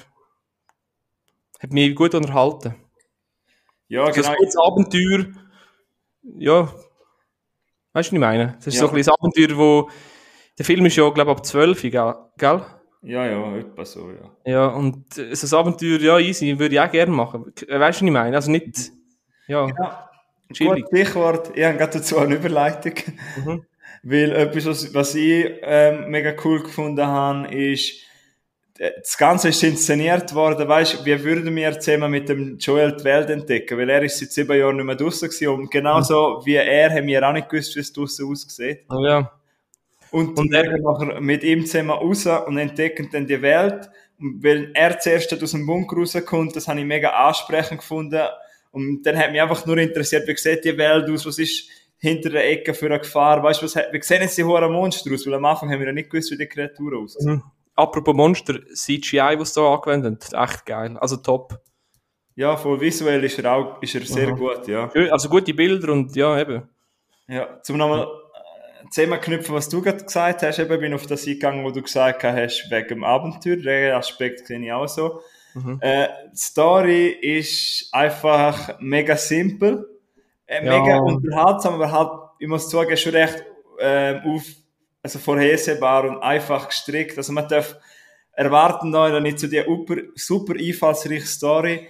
hat 1.59 1.71
mich 1.73 1.95
gut 1.95 2.13
unterhalten. 2.15 2.75
Ja, 3.87 4.05
Also 4.05 4.21
genau. 4.21 4.31
ein 4.31 4.37
gutes 4.37 4.55
Abenteuer, 4.57 5.25
ja, 6.37 6.61
weißt 6.63 6.73
du, 6.73 6.77
was 7.93 8.11
ich 8.11 8.19
meine? 8.19 8.53
Das 8.57 8.67
ist 8.67 8.75
Ja. 8.75 8.79
so 8.81 8.85
ein 8.87 8.89
kleines 8.91 9.09
Abenteuer, 9.09 9.57
wo, 9.57 9.89
der 10.57 10.65
Film 10.65 10.85
ist 10.85 10.95
ja, 10.95 11.09
glaube 11.09 11.31
ich, 11.31 11.37
ab 11.37 11.45
12, 11.45 11.81
gell? 11.81 12.15
gell? 12.37 12.61
Ja, 13.03 13.25
ja, 13.25 13.57
etwa 13.57 13.83
so, 13.83 14.11
ja. 14.11 14.31
Ja, 14.45 14.67
und 14.67 15.17
äh, 15.17 15.35
so 15.35 15.55
ein 15.55 15.59
Abenteuer, 15.59 15.99
ja, 15.99 16.19
easy, 16.19 16.57
würde 16.59 16.75
ich 16.75 16.81
auch 16.81 16.91
gerne 16.91 17.11
machen. 17.11 17.51
Äh, 17.67 17.79
Weißt 17.79 17.99
du, 18.01 18.03
was 18.05 18.07
ich 18.07 18.11
meine? 18.11 18.35
Also 18.35 18.51
nicht, 18.51 18.91
ja, 19.51 19.67
Ja, 19.67 20.09
chillig. 20.53 20.83
Gut, 20.85 20.87
Stichwort, 20.89 21.51
ich 21.55 21.63
habe 21.63 21.77
gerade 21.77 21.97
dazu 21.99 22.17
eine 22.17 22.35
Überleitung. 22.35 22.93
Mhm. 23.45 23.65
Weil 24.03 24.31
etwas, 24.31 24.65
was, 24.65 24.93
was 24.93 25.15
ich 25.15 25.45
ähm, 25.61 26.09
mega 26.09 26.33
cool 26.43 26.63
gefunden 26.63 27.05
habe, 27.05 27.53
ist, 27.53 28.01
äh, 28.79 28.91
das 28.99 29.15
Ganze 29.17 29.49
ist 29.49 29.61
inszeniert 29.63 30.33
worden, 30.33 30.67
weißt 30.67 31.05
wie 31.05 31.23
würden 31.23 31.55
wir 31.55 31.79
zusammen 31.79 32.09
mit 32.09 32.27
dem 32.27 32.57
Joel 32.57 32.95
die 32.97 33.03
Welt 33.03 33.29
entdecken? 33.29 33.77
Weil 33.77 33.89
er 33.91 34.01
ist 34.01 34.17
seit 34.17 34.31
sieben 34.31 34.57
Jahren 34.57 34.77
nicht 34.77 34.85
mehr 34.85 34.95
draussen 34.95 35.29
gewesen 35.29 35.49
und 35.49 35.69
genauso 35.69 36.41
wie 36.45 36.55
er 36.55 36.89
haben 36.89 37.05
wir 37.07 37.27
auch 37.27 37.33
nicht 37.33 37.47
gewusst, 37.49 37.75
wie 37.75 37.79
es 37.81 37.93
draussen 37.93 38.27
aussieht. 38.31 38.85
Ja, 38.89 39.31
Und, 40.09 40.37
Und 40.37 40.51
er- 40.53 40.65
er 40.71 40.79
nachher 40.79 41.21
mit 41.21 41.43
ihm 41.43 41.65
zusammen 41.67 41.91
raus 41.91 42.25
und 42.25 42.57
entdecken 42.57 43.07
dann 43.11 43.27
die 43.27 43.41
Welt. 43.41 43.89
Und 44.19 44.43
weil 44.43 44.71
er 44.73 44.99
zuerst 44.99 45.31
aus 45.41 45.51
dem 45.51 45.65
Bunker 45.67 45.97
rauskommt, 45.97 46.55
das 46.55 46.67
habe 46.67 46.79
ich 46.79 46.85
mega 46.85 47.09
ansprechend 47.11 47.79
gefunden. 47.81 48.21
Und 48.71 49.03
dann 49.03 49.17
hat 49.17 49.31
mich 49.31 49.41
einfach 49.41 49.65
nur 49.65 49.77
interessiert, 49.77 50.27
wie 50.27 50.35
sieht 50.35 50.63
die 50.63 50.77
Welt 50.77 51.09
aus, 51.09 51.25
was 51.25 51.37
ist 51.37 51.69
hinter 51.97 52.29
der 52.31 52.49
Ecke 52.49 52.73
für 52.73 52.87
eine 52.87 52.99
Gefahr, 52.99 53.43
weißt 53.43 53.61
du, 53.61 53.65
was, 53.65 53.75
wie 53.75 54.01
sehen 54.01 54.21
jetzt 54.21 54.37
die 54.37 54.43
hohen 54.43 54.71
Monster 54.71 55.13
aus? 55.13 55.25
Weil 55.27 55.35
am 55.35 55.45
Anfang 55.45 55.71
haben 55.71 55.79
wir 55.79 55.87
ja 55.87 55.93
nicht 55.93 56.09
gewusst, 56.09 56.31
wie 56.31 56.37
die 56.37 56.47
Kreatur 56.47 56.97
aussieht. 56.97 57.27
Mhm. 57.27 57.43
Apropos 57.75 58.15
Monster, 58.15 58.59
CGI, 58.73 59.35
was 59.37 59.53
da 59.53 59.73
angewendet, 59.73 60.29
echt 60.33 60.65
geil. 60.65 60.97
Also 60.97 61.17
top. 61.17 61.59
Ja, 62.35 62.57
voll 62.57 62.81
visuell 62.81 63.23
ist 63.23 63.39
er 63.39 63.53
auch, 63.53 63.81
ist 63.81 63.93
er 63.93 64.01
sehr 64.01 64.29
Aha. 64.29 64.35
gut, 64.35 64.67
ja. 64.67 64.89
Also 65.11 65.29
gute 65.29 65.53
Bilder 65.53 65.91
und 65.91 66.15
ja, 66.15 66.39
eben. 66.39 66.63
Ja, 67.27 67.61
zum 67.61 67.77
nochmal 67.77 68.07
äh, 68.07 68.89
zusammenknüpfen, 68.89 69.53
was 69.53 69.69
du 69.69 69.81
gerade 69.81 70.03
gesagt 70.03 70.41
hast, 70.41 70.59
eben 70.59 70.79
bin 70.79 70.93
auf 70.93 71.05
das 71.05 71.27
eingegangen, 71.27 71.63
wo 71.63 71.71
du 71.71 71.81
gesagt 71.81 72.23
hast, 72.23 72.71
wegen 72.71 72.87
dem 72.87 73.03
Abenteuer, 73.03 73.57
den 73.57 73.93
Aspekt 73.93 74.47
sehe 74.47 74.59
ich 74.59 74.71
auch 74.71 74.87
so. 74.87 75.21
Mhm. 75.53 75.77
Äh, 75.81 76.07
die 76.31 76.37
Story 76.37 77.07
ist 77.09 77.89
einfach 77.91 78.79
mega 78.79 79.15
simpel, 79.17 79.87
äh, 80.45 80.65
Ja. 80.65 80.79
mega 80.79 80.97
unterhaltsam, 80.99 81.75
aber 81.75 81.91
halt, 81.91 82.11
ich 82.39 82.47
muss 82.47 82.69
sagen, 82.69 82.95
schon 82.97 83.13
recht 83.13 83.43
ähm, 83.79 84.21
auf, 84.25 84.43
also 85.03 85.19
vorhersehbar 85.19 86.05
und 86.05 86.19
einfach 86.21 86.67
gestrickt. 86.69 87.17
Also 87.17 87.33
man 87.33 87.47
darf 87.47 87.75
erwarten 88.33 88.91
da 88.91 89.19
nicht 89.19 89.39
so 89.39 89.47
die 89.47 89.63
super, 89.65 89.95
super 90.15 90.53
einfallsreiche 90.57 91.25
Story. 91.25 91.87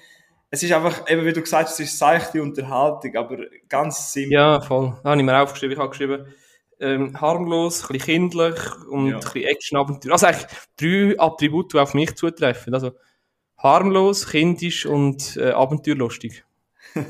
Es 0.50 0.64
ist 0.64 0.72
einfach, 0.74 1.10
eben 1.10 1.24
wie 1.26 1.32
du 1.34 1.42
gesagt 1.42 1.70
hast, 1.70 1.80
es 1.80 1.92
ist 1.92 1.98
seichte 1.98 2.42
Unterhaltung, 2.42 3.16
aber 3.16 3.38
ganz 3.70 4.12
simpel. 4.12 4.34
Ja, 4.34 4.60
voll. 4.62 4.98
Da 5.04 5.12
habe 5.12 5.22
ich 5.22 5.26
mir 5.26 5.40
aufgeschrieben. 5.42 5.74
Ich 5.74 5.80
habe 5.80 5.90
geschrieben, 5.90 6.26
ähm, 6.80 7.20
harmlos, 7.22 7.84
ein 7.84 7.88
bisschen 7.98 8.30
kindlich 8.32 8.60
und 8.90 9.08
Ja. 9.10 9.16
ein 9.18 9.22
bisschen 9.22 9.44
Action-Abenteuer. 9.44 10.12
Also 10.14 10.26
eigentlich 10.28 10.48
drei 10.78 11.16
Attribute, 11.24 11.74
die 11.74 11.80
auf 11.80 11.94
mich 11.94 12.16
zutreffen. 12.16 12.74
Also 12.74 12.92
harmlos, 13.64 14.28
kindisch 14.30 14.86
und 14.86 15.38
äh, 15.38 15.52
abenteuerlustig. 15.52 16.44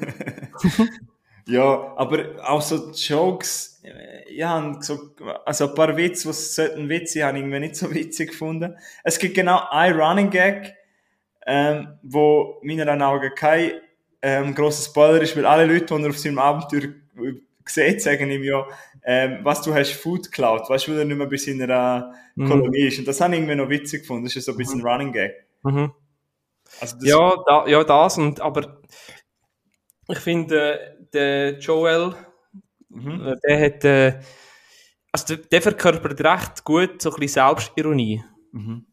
Ja, 1.48 1.94
aber 1.98 2.26
auch 2.44 2.62
so 2.62 2.92
Jokes, 2.92 3.82
äh, 3.84 4.34
ja, 4.34 4.78
so, 4.80 5.12
also 5.46 5.70
ein 5.70 5.76
paar 5.76 5.98
Witze, 5.98 6.30
was 6.30 6.56
sollten 6.56 6.88
Witze, 6.88 7.24
habe 7.24 7.38
ich 7.38 7.44
irgendwie 7.44 7.60
nicht 7.60 7.76
so 7.76 7.92
witzig 7.94 8.32
gefunden. 8.32 8.76
Es 9.04 9.18
gibt 9.18 9.34
genau 9.36 9.62
ein 9.70 10.00
Running 10.00 10.30
Gag, 10.30 10.76
ähm, 11.46 11.98
wo 12.04 12.62
meiner 12.64 13.08
Augen 13.08 13.32
kein 13.36 13.72
ähm, 14.22 14.54
grosser 14.54 14.84
Spoiler 14.84 15.22
ist, 15.22 15.36
weil 15.36 15.46
alle 15.46 15.66
Leute, 15.66 15.86
die 15.96 16.04
er 16.04 16.10
auf 16.10 16.20
seinem 16.20 16.40
Abenteuer 16.40 16.90
sieht, 17.66 18.02
sagen 18.02 18.30
ihm 18.30 18.44
ja, 18.44 18.68
ähm, 19.04 19.40
was 19.42 19.62
du 19.64 19.74
hast 19.74 19.94
Food 19.94 20.26
geklaut, 20.26 20.70
weißt 20.70 20.88
du, 20.88 20.92
weil 20.92 21.00
er 21.00 21.06
nicht 21.06 21.18
mehr 21.18 21.28
bei 21.28 21.38
seiner 21.38 22.14
Mhm. 22.36 22.48
Kolonie 22.48 22.88
ist. 22.88 23.00
Und 23.00 23.08
das 23.08 23.20
habe 23.20 23.34
ich 23.34 23.42
irgendwie 23.42 23.56
noch 23.56 23.70
witzig 23.70 24.02
gefunden. 24.02 24.24
Das 24.24 24.36
ist 24.36 24.46
so 24.46 24.54
ein 24.54 24.58
bisschen 24.58 24.82
Running 24.82 25.12
Gag. 25.12 25.34
Mhm. 25.64 25.92
Also 26.80 26.96
das, 26.98 27.08
Ja, 27.08 27.36
da, 27.46 27.68
ja, 27.68 27.84
das 27.84 28.18
und, 28.18 28.40
aber 28.40 28.82
ich 30.08 30.20
finde, 30.20 30.80
äh, 30.80 30.96
der 31.14 31.60
Joel, 31.60 32.16
Mhm. 32.90 33.26
äh, 33.26 33.36
der 33.48 33.66
hat, 33.66 33.86
äh, 33.86 34.20
also 35.14 35.36
der, 35.36 35.38
der 35.46 35.62
verkörpert 35.62 36.20
recht 36.22 36.64
gut 36.64 37.02
so 37.02 37.10
ein 37.10 37.16
bisschen 37.20 37.46
Selbstironie. 37.48 38.24
Mhm. 38.52 38.86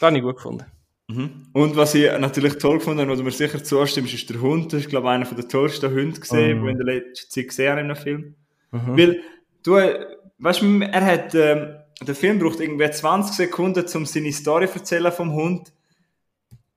Das 0.00 0.08
habe 0.08 0.16
ich 0.16 0.22
gut 0.22 0.36
gefunden. 0.36 0.64
Mhm. 1.08 1.48
Und 1.52 1.76
was 1.76 1.94
ich 1.94 2.10
natürlich 2.18 2.58
toll 2.58 2.78
gefunden 2.78 3.00
habe, 3.02 3.12
wo 3.12 3.14
du 3.16 3.22
mir 3.22 3.30
sicher 3.30 3.62
zustimmst, 3.62 4.12
ist 4.14 4.28
der 4.30 4.40
Hund. 4.40 4.72
Das 4.72 4.80
ist, 4.80 4.88
glaube 4.88 5.06
ich, 5.06 5.12
einer 5.12 5.24
der 5.26 5.46
tollsten 5.48 5.92
Hunde 5.94 6.18
gesehen, 6.18 6.58
Mhm. 6.60 6.62
die 6.64 6.66
ich 6.68 6.72
in 6.72 6.78
der 6.86 6.94
letzten 6.94 7.30
Zeit 7.30 7.48
gesehen 7.48 7.70
habe 7.70 7.80
in 7.82 7.86
einem 7.86 7.96
Film. 7.96 8.34
Mhm. 8.72 8.96
Weil, 8.98 9.20
du, 9.62 9.76
äh, 9.76 10.06
weißt 10.38 10.62
du, 10.62 10.80
er 10.80 11.04
hat, 11.04 11.34
ähm, 11.36 11.76
der 12.02 12.14
Film 12.16 12.38
braucht 12.40 12.58
irgendwie 12.60 12.90
20 12.90 13.36
Sekunden, 13.36 13.84
um 13.94 14.06
seine 14.06 14.32
Story 14.32 14.66
zu 14.66 14.74
erzählen 14.80 15.12
vom 15.12 15.32
Hund. 15.32 15.72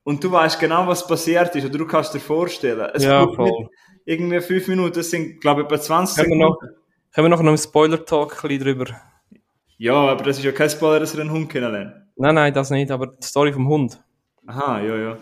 Und 0.09 0.23
du 0.23 0.31
weißt 0.31 0.59
genau, 0.59 0.87
was 0.87 1.05
passiert 1.05 1.55
ist, 1.55 1.65
oder 1.65 1.77
du 1.77 1.85
kannst 1.85 2.15
dir 2.15 2.19
vorstellen. 2.19 2.89
Es 2.95 3.03
Ja, 3.03 3.27
voll. 3.27 3.69
irgendwie 4.05 4.39
fünf 4.41 4.67
Minuten, 4.67 4.95
das 4.95 5.11
sind, 5.11 5.39
glaube 5.39 5.61
ich, 5.61 5.65
etwa 5.67 5.79
20 5.79 6.15
Können 6.23 6.39
wir 6.39 6.47
Sekunden. 6.47 6.65
noch, 6.67 7.13
können 7.13 7.25
wir 7.25 7.29
noch 7.29 7.39
einen 7.41 7.57
Spoiler-Talk 7.59 8.41
drüber? 8.41 8.85
Ja, 9.77 9.93
aber 9.93 10.23
das 10.23 10.39
ist 10.39 10.43
ja 10.43 10.51
kein 10.51 10.69
Spoiler, 10.69 10.99
dass 11.01 11.13
er 11.13 11.21
einen 11.21 11.31
Hund 11.31 11.47
kennenlernt. 11.49 11.93
Nein, 12.15 12.33
nein, 12.35 12.53
das 12.53 12.71
nicht, 12.71 12.89
aber 12.89 13.05
die 13.07 13.25
Story 13.25 13.53
vom 13.53 13.67
Hund. 13.67 14.01
Aha, 14.47 14.81
ja, 14.81 14.95
ja. 14.97 15.17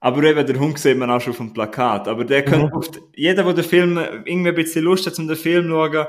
Aber 0.00 0.22
eben, 0.22 0.46
der 0.46 0.60
Hund 0.60 0.78
sieht 0.78 0.98
man 0.98 1.10
auch 1.10 1.20
schon 1.22 1.30
auf 1.32 1.38
dem 1.38 1.52
Plakat. 1.54 2.06
Aber 2.06 2.24
der 2.24 2.42
Mhm. 2.42 2.44
könnte 2.44 2.72
oft, 2.74 3.00
jeder, 3.16 3.42
der 3.44 3.54
den 3.54 3.64
Film 3.64 3.96
irgendwie 4.24 4.50
ein 4.50 4.54
bisschen 4.54 4.84
Lust 4.84 5.06
hat, 5.06 5.18
um 5.18 5.26
den 5.26 5.36
Film 5.38 5.64
zu 5.64 5.70
schauen, 5.70 6.06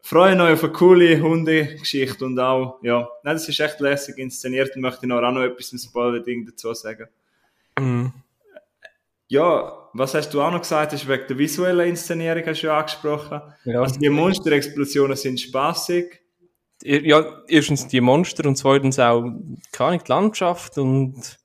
freuen 0.00 0.40
euch 0.40 0.54
auf 0.54 0.64
eine 0.64 0.72
coole 0.72 1.20
Hundegeschichte 1.20 2.24
und 2.24 2.38
auch, 2.40 2.78
ja, 2.82 3.06
nein, 3.24 3.34
das 3.36 3.46
ist 3.48 3.60
echt 3.60 3.78
lässig 3.78 4.16
inszeniert 4.18 4.74
und 4.74 4.80
möchte 4.82 5.00
ich 5.02 5.08
noch 5.08 5.22
auch 5.22 5.32
noch 5.32 5.42
etwas 5.42 5.70
im 5.72 5.78
Spoiler-Ding 5.78 6.46
dazu 6.46 6.72
sagen. 6.74 7.06
Mhm. 7.78 8.12
Ja, 9.28 9.88
was 9.94 10.14
hast 10.14 10.30
du 10.34 10.42
auch 10.42 10.50
noch 10.50 10.60
gesagt, 10.60 10.92
ist 10.92 11.08
wegen 11.08 11.26
der 11.26 11.38
visuellen 11.38 11.88
Inszenierung 11.88 12.44
hast 12.44 12.62
du 12.62 12.66
ja 12.66 12.78
angesprochen. 12.78 13.40
Ja. 13.64 13.80
Also 13.80 13.98
die 13.98 14.08
Monsterexplosionen 14.08 15.16
sind 15.16 15.40
spaßig. 15.40 16.20
ja, 16.82 17.24
erstens 17.48 17.86
die 17.88 18.00
Monster 18.00 18.46
und 18.46 18.56
zweitens 18.56 18.98
auch, 18.98 19.22
keine 19.70 19.88
Ahnung, 19.88 20.02
die 20.06 20.12
Landschaft 20.12 20.78
und 20.78 21.38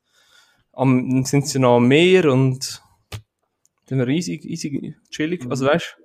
am, 0.73 1.09
dann 1.09 1.25
sind 1.25 1.47
sie 1.47 1.59
noch 1.59 1.77
am 1.77 1.87
Meer 1.87 2.31
und 2.31 2.81
dann 3.87 4.01
riesig, 4.01 4.43
riesig, 4.43 4.95
chillig, 5.09 5.45
also 5.49 5.65
weißt 5.65 5.97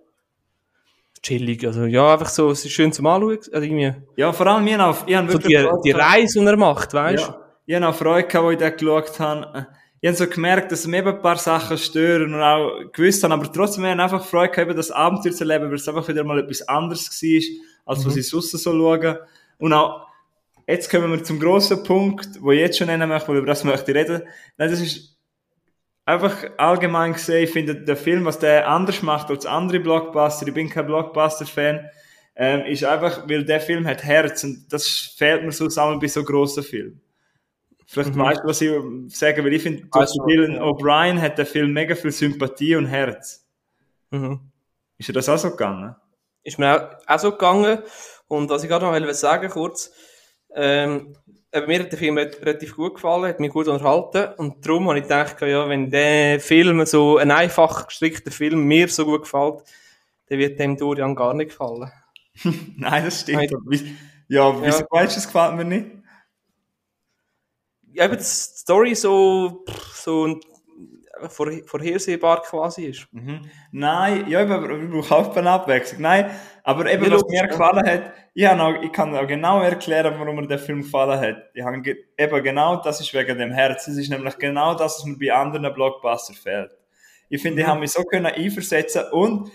chillig, 1.23 1.65
also 1.67 1.85
ja, 1.85 2.13
einfach 2.13 2.29
so, 2.29 2.51
es 2.51 2.65
ist 2.65 2.73
schön 2.73 2.93
zum 2.93 3.07
Anschauen, 3.07 3.39
also 3.53 3.61
irgendwie, 3.61 3.95
Ja, 4.17 4.33
vor 4.33 4.47
allem, 4.47 4.67
ich 4.67 4.75
habe, 4.75 4.99
ich 5.07 5.17
habe 5.17 5.29
so 5.29 5.35
wirklich 5.35 5.57
die, 5.57 5.63
Freude 5.63 5.81
die 5.85 5.93
gehabt. 5.93 6.13
Reise, 6.13 6.41
die 6.41 6.47
er 6.47 6.57
macht, 6.57 6.95
weißt 6.95 7.23
Ja, 7.25 7.41
ich 7.67 7.75
habe 7.77 7.89
auch 7.89 7.95
Freude 7.95 8.29
gehabt, 8.29 8.47
als 8.47 8.53
ich 8.53 8.59
den 8.59 8.77
geschaut 8.77 9.21
habe. 9.21 9.67
Ich 10.03 10.09
habe 10.09 10.17
so 10.17 10.27
gemerkt, 10.27 10.71
dass 10.73 10.87
mir 10.87 10.99
eben 10.99 11.15
ein 11.15 11.23
paar 11.23 11.39
Sachen 11.39 11.79
stören 11.79 12.35
und 12.35 12.43
auch 12.43 12.93
gewusst 12.93 13.23
haben, 13.23 13.33
aber 13.33 13.51
trotzdem 13.51 13.85
habe 13.85 13.95
ich 13.95 14.01
einfach 14.01 14.27
Freude 14.27 14.53
gehabt, 14.53 14.77
das 14.77 14.91
Abenteuer 14.91 15.33
zu 15.33 15.45
erleben, 15.45 15.71
weil 15.71 15.77
es 15.77 15.89
einfach 15.89 16.09
wieder 16.09 16.25
mal 16.25 16.41
etwas 16.41 16.63
anderes 16.69 17.09
war, 17.23 17.95
als 17.95 18.05
was 18.05 18.17
ich 18.17 18.29
sonst 18.29 18.51
so 18.51 18.73
schaue. 18.73 19.27
Und 19.59 19.73
auch, 19.73 20.09
jetzt 20.67 20.91
kommen 20.91 21.11
wir 21.11 21.23
zum 21.23 21.39
grossen 21.39 21.85
Punkt, 21.85 22.29
wo 22.41 22.51
ich 22.51 22.59
jetzt 22.59 22.77
schon 22.77 22.89
nennen 22.89 23.09
möchte, 23.09 23.29
weil 23.29 23.39
über 23.39 23.47
das 23.47 23.65
möchte 23.65 23.93
ich 23.93 23.97
reden. 23.97 24.23
Nein, 24.59 24.71
das 24.71 24.81
ist, 24.81 25.17
einfach 26.05 26.51
allgemein 26.57 27.13
gesehen, 27.13 27.45
ich 27.45 27.51
finde 27.51 27.77
der 27.77 27.97
Film, 27.97 28.25
was 28.25 28.39
der 28.39 28.69
anders 28.69 29.03
macht 29.03 29.31
als 29.31 29.47
andere 29.47 29.81
Blockbuster, 29.81 30.47
ich 30.47 30.55
bin 30.55 30.69
kein 30.69 30.87
Blockbuster-Fan, 30.87 31.89
ähm, 32.35 32.67
ist 32.67 32.85
einfach, 32.85 33.29
weil 33.29 33.45
der 33.45 33.61
Film 33.61 33.87
hat 33.87 34.03
Herz 34.03 34.43
und 34.43 34.73
das 34.73 34.89
fehlt 35.17 35.45
mir 35.45 35.53
so 35.53 35.67
zusammen 35.67 36.01
bei 36.01 36.09
so 36.09 36.25
grossen 36.25 36.65
Filmen. 36.65 37.01
Vielleicht 37.93 38.15
Mhm. 38.15 38.21
weißt 38.21 38.41
du, 38.43 38.49
was 38.49 38.61
ich 38.63 39.17
sagen 39.19 39.45
will. 39.45 39.53
Ich 39.53 39.63
finde, 39.63 39.83
schon, 39.93 40.27
Dylan. 40.27 40.59
O'Brien 40.59 41.21
hat 41.21 41.37
der 41.37 41.45
Film 41.47 41.73
mega 41.75 41.95
viel 41.95 42.11
Sympathie 42.11 42.75
und 42.77 42.87
Herz. 42.87 43.47
Mhm. 44.11 44.41
Ist 44.97 45.09
dir 45.09 45.13
das 45.13 45.29
auch 45.29 45.37
so 45.37 45.51
gegangen? 45.51 45.95
Ist 46.43 46.59
mir 46.59 46.75
auch, 46.75 47.07
auch 47.15 47.19
so 47.19 47.33
gegangen. 47.33 47.79
Und 48.29 48.49
was 48.49 48.63
ich 48.63 48.71
gerade 48.71 48.87
noch 48.87 48.93
wollte 48.93 49.13
sagen, 49.15 49.51
kurz, 49.51 49.93
ähm, 50.55 51.15
mir 51.67 51.81
hat 51.81 51.93
der 51.93 51.99
Film 51.99 52.17
re- 52.17 52.31
relativ 52.41 52.77
gut 52.77 52.95
gefallen, 52.95 53.25
hat 53.27 53.41
mich 53.41 53.51
gut 53.53 53.69
unterhalten. 53.69 54.33
Und 54.39 54.67
darum 54.67 54.89
habe 54.89 54.99
ich 54.99 55.03
gedacht, 55.05 55.39
ja, 55.43 55.69
wenn 55.69 55.91
der 55.91 56.41
Film, 56.41 56.85
so 56.87 57.19
ein 57.19 57.31
einfach 57.31 57.89
gestrickter 57.89 58.31
Film, 58.31 58.65
mir 58.65 58.89
so 58.89 59.05
gut 59.05 59.23
gefällt, 59.25 59.63
dann 60.29 60.39
wird 60.39 60.59
dem 60.59 60.79
Dorian 60.79 61.15
gar 61.15 61.35
nicht 61.35 61.51
gefallen. 61.51 61.91
Nein, 62.77 63.05
das 63.05 63.21
stimmt. 63.21 63.51
Ja, 63.51 63.59
wieso 63.67 63.85
Ja. 64.81 64.87
weißt 64.91 65.17
du, 65.17 65.21
es 65.21 65.27
gefällt 65.27 65.57
mir 65.57 65.65
nicht? 65.65 65.87
Ja, 67.95 68.05
eben, 68.07 68.17
die 68.17 68.23
Story 68.25 68.95
so, 68.95 69.65
so 69.95 70.27
ein- 70.27 70.41
vor, 71.29 71.51
vorhersehbar 71.67 72.43
quasi 72.43 72.87
ist. 72.87 73.07
Mhm. 73.13 73.43
Nein, 73.71 74.29
ja, 74.29 74.41
aber 74.41 74.71
ich 74.77 74.91
brauche 74.91 75.15
auch 75.15 75.37
eine 75.37 75.51
Abwechslung. 75.51 76.03
Nein, 76.03 76.31
aber 76.65 76.91
eben, 76.91 77.05
Ja, 77.05 77.13
was 77.13 77.23
mir 77.29 77.47
gefallen 77.47 77.87
hat, 77.87 78.13
ich, 78.35 78.49
auch, 78.49 78.83
ich 78.83 78.93
kann 78.93 79.15
auch 79.17 79.27
genau 79.27 79.61
erklären, 79.61 80.15
warum 80.19 80.37
mir 80.37 80.49
der 80.49 80.59
Film 80.59 80.83
gefallen 80.83 81.21
hat. 81.21 81.37
Ich 81.55 81.63
habe 81.63 81.81
eben 82.19 82.43
genau 82.43 82.77
das 82.83 83.01
ist 83.01 83.15
wegen 83.15 83.39
dem 83.39 83.53
Herz. 83.53 83.85
Das 83.87 83.97
ist 83.97 84.09
nämlich 84.11 84.37
genau 84.39 84.75
das, 84.75 84.99
was 84.99 85.05
mir 85.05 85.17
bei 85.17 85.33
anderen 85.33 85.73
Blockbuster 85.73 86.35
fehlt. 86.35 86.71
Ich 87.29 87.41
finde, 87.41 87.61
ich 87.61 87.67
Mhm. 87.67 87.71
habe 87.71 87.81
mich 87.81 87.93
so 87.93 88.03
können 88.03 88.27
einversetzen 88.27 89.05
und 89.13 89.51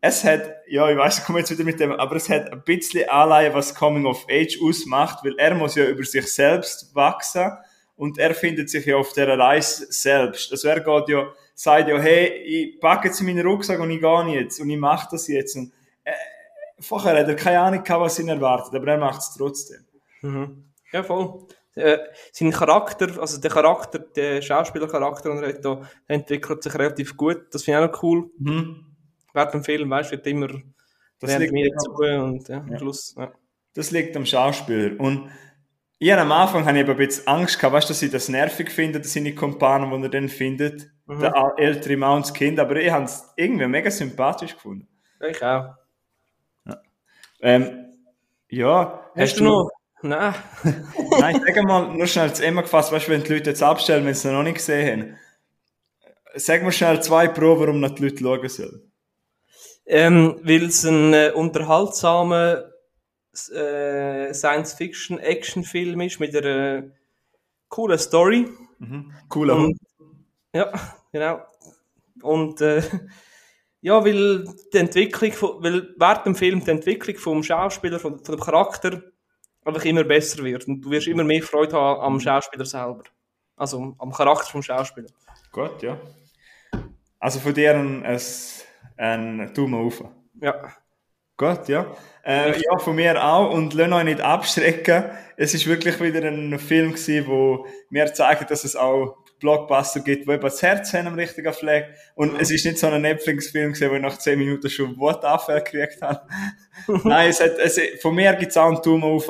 es 0.00 0.24
hat, 0.24 0.42
ja, 0.66 0.88
ich 0.88 0.96
weiß, 0.96 1.18
ich 1.18 1.24
komme 1.24 1.40
jetzt 1.40 1.50
wieder 1.50 1.64
mit 1.64 1.78
dem, 1.78 1.92
aber 1.92 2.16
es 2.16 2.28
hat 2.28 2.50
ein 2.52 2.62
bisschen 2.62 3.08
Anleihen, 3.08 3.52
was 3.52 3.74
Coming 3.74 4.06
of 4.06 4.26
Age 4.30 4.58
ausmacht, 4.62 5.24
weil 5.24 5.34
er 5.36 5.54
muss 5.54 5.74
ja 5.74 5.84
über 5.84 6.04
sich 6.04 6.32
selbst 6.32 6.94
wachsen 6.94 7.52
und 7.96 8.18
er 8.18 8.34
findet 8.34 8.70
sich 8.70 8.86
ja 8.86 8.96
auf 8.96 9.12
der 9.12 9.38
Reise 9.38 9.86
selbst. 9.90 10.50
Also 10.50 10.68
er 10.68 10.80
geht 10.80 11.08
ja, 11.10 11.28
sagt 11.54 11.88
ja, 11.88 11.98
hey, 11.98 12.28
ich 12.28 12.80
packe 12.80 13.08
jetzt 13.08 13.20
meinen 13.20 13.46
Rucksack 13.46 13.78
und 13.78 13.90
ich 13.90 14.00
gehe 14.00 14.40
jetzt 14.40 14.58
und 14.58 14.70
ich 14.70 14.78
mache 14.78 15.08
das 15.10 15.28
jetzt. 15.28 15.56
Und, 15.56 15.72
äh, 16.04 16.12
vorher 16.78 17.18
hat 17.18 17.28
er 17.28 17.36
keine 17.36 17.60
Ahnung 17.60 17.84
gehabt, 17.84 18.02
was 18.02 18.18
ihn 18.18 18.28
erwartet, 18.28 18.74
aber 18.74 18.92
er 18.92 18.98
macht 18.98 19.20
es 19.20 19.34
trotzdem. 19.36 19.84
Mhm. 20.22 20.64
Ja, 20.92 21.02
voll. 21.02 21.46
Äh, 21.74 21.98
sein 22.32 22.50
Charakter, 22.50 23.20
also 23.20 23.38
der 23.38 23.50
Charakter, 23.50 23.98
der 23.98 24.40
Schauspielercharakter, 24.40 25.28
den 25.28 25.42
er 25.42 25.48
hat, 25.50 25.64
da, 25.64 25.82
entwickelt 26.08 26.62
sich 26.62 26.74
relativ 26.74 27.18
gut. 27.18 27.42
Das 27.52 27.64
finde 27.64 27.80
ich 27.80 27.84
auch 27.84 27.92
noch 27.92 28.02
cool. 28.02 28.30
Mhm. 28.38 28.89
Dem 29.34 29.64
Film, 29.64 29.90
weißt 29.90 30.10
du, 30.10 30.16
wird 30.16 30.26
immer 30.26 30.48
Das 31.20 31.38
liegt, 31.38 31.52
mehr 31.52 31.68
dazu 31.72 31.92
und 31.92 32.48
ja, 32.48 32.58
am 32.58 32.68
Ja. 32.72 32.78
Schluss. 32.78 33.14
Ja. 33.18 33.32
das 33.74 33.90
liegt 33.90 34.16
am 34.16 34.26
Schauspieler. 34.26 34.98
Und 35.00 35.30
ich 35.98 36.12
am 36.12 36.32
Anfang 36.32 36.64
habe 36.64 36.76
ich 36.78 36.82
eben 36.82 36.90
ein 36.92 36.96
bisschen 36.96 37.26
Angst 37.28 37.58
gehabt, 37.58 37.74
weißt 37.74 37.88
du, 37.88 37.92
dass 37.92 38.02
ich 38.02 38.10
das 38.10 38.28
nervig 38.28 38.70
finde, 38.70 39.00
dass 39.00 39.12
seine 39.12 39.34
Kumpanen, 39.34 39.90
die 39.90 40.06
er 40.06 40.10
dann 40.10 40.28
findet, 40.28 40.90
Mhm. 41.06 41.20
der 41.20 41.54
ältere 41.56 41.96
Mann 41.96 42.16
und 42.18 42.26
das 42.26 42.32
Kind, 42.34 42.58
aber 42.60 42.76
ich 42.76 42.90
habe 42.90 43.04
es 43.04 43.24
irgendwie 43.36 43.66
mega 43.66 43.90
sympathisch 43.90 44.54
gefunden. 44.54 44.86
Ja, 45.20 45.26
Ich 45.28 45.42
auch. 45.44 45.74
Ähm, 47.42 47.94
ja, 48.48 49.10
Hast, 49.16 49.40
du 49.40 49.44
noch? 49.44 49.70
Nein. 50.02 50.34
Nein, 51.20 51.42
sag 51.44 51.64
mal, 51.64 51.92
nur 51.96 52.06
schnell 52.06 52.32
zu 52.32 52.44
Emma 52.44 52.62
gefasst, 52.62 52.92
weißt 52.92 53.08
du, 53.08 53.12
wenn 53.12 53.22
die 53.22 53.32
Leute 53.32 53.50
jetzt 53.50 53.62
abstellen, 53.62 54.04
wenn 54.06 54.14
sie 54.14 54.28
es 54.28 54.32
noch 54.34 54.42
nicht 54.42 54.56
gesehen 54.56 55.00
haben. 55.00 55.16
Sag 56.34 56.62
mir 56.62 56.72
schnell 56.72 57.02
zwei 57.02 57.28
Pro, 57.28 57.58
warum 57.58 57.80
noch 57.80 57.90
die 57.94 58.04
Leute 58.04 58.18
schauen 58.22 58.48
sollen. 58.48 58.89
Ähm, 59.86 60.36
Weil 60.42 60.64
es 60.64 60.84
ein 60.84 61.14
äh, 61.14 61.32
unterhaltsamer 61.34 62.70
äh, 63.52 64.32
Science-Fiction-Action-Film 64.32 66.00
ist 66.02 66.20
mit 66.20 66.36
einer 66.36 66.84
coolen 67.68 67.98
Story. 67.98 68.48
Mhm. 68.78 69.12
Cooler 69.28 69.56
Und, 69.56 69.78
ja, 70.54 70.72
genau. 71.12 71.42
Und 72.22 72.60
äh, 72.60 72.82
ja, 73.80 74.04
weil 74.04 74.44
die 74.72 74.78
Entwicklung, 74.78 75.32
von, 75.32 75.62
weil 75.62 75.94
während 75.96 76.26
dem 76.26 76.34
Film 76.34 76.64
die 76.64 76.70
Entwicklung 76.70 77.16
vom 77.16 77.42
Schauspieler, 77.42 77.98
von, 77.98 78.22
von 78.22 78.36
dem 78.36 78.44
Charakter 78.44 79.02
einfach 79.64 79.84
immer 79.84 80.04
besser 80.04 80.44
wird. 80.44 80.66
Und 80.66 80.82
du 80.82 80.90
wirst 80.90 81.06
immer 81.06 81.24
mehr 81.24 81.42
Freude 81.42 81.76
haben 81.76 82.00
am 82.00 82.20
Schauspieler 82.20 82.64
selber. 82.64 83.04
Also 83.56 83.94
am 83.98 84.12
Charakter 84.12 84.50
vom 84.50 84.62
Schauspieler. 84.62 85.08
Gut, 85.52 85.82
ja. 85.82 86.00
Also 87.18 87.40
von 87.40 87.54
dir 87.54 87.74
ein, 87.74 88.04
ein, 88.04 88.20
ein 89.00 89.52
Daumen 89.54 89.86
auf. 89.86 90.04
Ja. 90.40 90.72
Gut, 91.36 91.68
ja. 91.68 91.86
Äh, 92.22 92.60
ja, 92.60 92.78
von 92.78 92.94
mir 92.94 93.24
auch. 93.24 93.50
Und 93.50 93.72
lass 93.72 93.90
euch 93.90 94.04
nicht 94.04 94.20
abschrecken. 94.20 95.04
Es 95.38 95.54
ist 95.54 95.66
wirklich 95.66 95.98
wieder 96.00 96.22
ein 96.28 96.58
Film 96.58 96.92
gewesen, 96.92 97.26
wo 97.26 97.66
mir 97.88 98.12
zeigt, 98.12 98.50
dass 98.50 98.64
es 98.64 98.76
auch 98.76 99.16
Blockbuster 99.40 100.00
gibt, 100.00 100.26
wo 100.26 100.32
eben 100.32 100.42
das 100.42 100.60
Herz 100.60 100.92
haben 100.92 101.06
am 101.06 101.14
richtigen 101.14 101.52
Fleck. 101.54 101.94
Und 102.14 102.38
es 102.38 102.50
ist 102.50 102.66
nicht 102.66 102.76
so 102.76 102.88
ein 102.88 103.00
Netflix-Film 103.00 103.72
gewesen, 103.72 103.90
wo 103.90 103.94
ich 103.94 104.02
nach 104.02 104.18
10 104.18 104.38
Minuten 104.38 104.68
schon 104.68 104.98
Wortanfall 104.98 105.62
gekriegt 105.62 106.02
habe. 106.02 106.20
Nein, 107.04 107.30
es 107.30 107.40
hat, 107.40 107.58
es, 107.58 107.80
von 108.02 108.14
mir 108.14 108.34
gibt 108.34 108.50
es 108.50 108.58
auch 108.58 108.66
einen 108.66 108.82
Daumen 108.82 109.04
auf. 109.04 109.26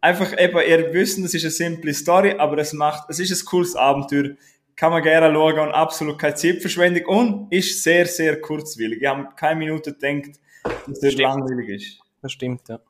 Einfach 0.00 0.38
eben, 0.38 0.60
ihr 0.60 0.94
wisst, 0.94 1.18
es 1.18 1.34
ist 1.34 1.42
eine 1.42 1.50
simple 1.50 1.92
Story, 1.92 2.36
aber 2.38 2.58
es 2.58 2.72
macht, 2.72 3.10
es 3.10 3.18
ist 3.18 3.32
ein 3.32 3.44
cooles 3.44 3.74
Abenteuer. 3.74 4.36
Kann 4.80 4.92
man 4.92 5.02
gerne 5.02 5.30
schauen 5.34 5.58
und 5.58 5.72
absolut 5.72 6.18
keine 6.18 6.34
Zeitverschwendung 6.36 7.04
und 7.04 7.52
ist 7.52 7.82
sehr, 7.82 8.06
sehr 8.06 8.40
kurzwillig. 8.40 9.02
Ich 9.02 9.06
habe 9.06 9.28
keine 9.36 9.58
Minute 9.58 9.92
gedacht, 9.92 10.40
dass 10.64 11.02
es 11.02 11.12
Stimmt. 11.12 11.18
langweilig 11.18 11.68
ist. 11.68 11.98
Das 12.22 12.32
stimmt, 12.32 12.66
ja. 12.66 12.80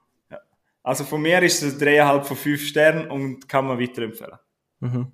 Also 0.85 1.03
von 1.03 1.21
mir 1.21 1.43
ist 1.43 1.61
es 1.65 1.75
ein 1.75 1.81
3,5 1.81 2.23
von 2.23 2.37
5 2.37 2.63
Sternen 2.65 3.11
und 3.11 3.49
kann 3.49 3.67
man 3.67 3.81
weiterempfehlen. 3.81 4.39
Mhm. 4.79 5.11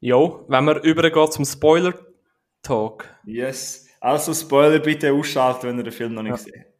Jo, 0.00 0.44
wenn 0.48 0.64
wir 0.64 0.82
übergehen 0.82 1.30
zum 1.30 1.44
Spoiler-Talk. 1.44 3.04
Yes. 3.26 3.86
Also 4.00 4.32
Spoiler 4.32 4.78
bitte 4.78 5.12
ausschalten, 5.12 5.68
wenn 5.68 5.76
ihr 5.78 5.84
den 5.84 5.92
Film 5.92 6.14
noch 6.14 6.22
nicht 6.22 6.30
Ja. 6.30 6.36
gesehen 6.36 6.64
habt. 6.64 6.73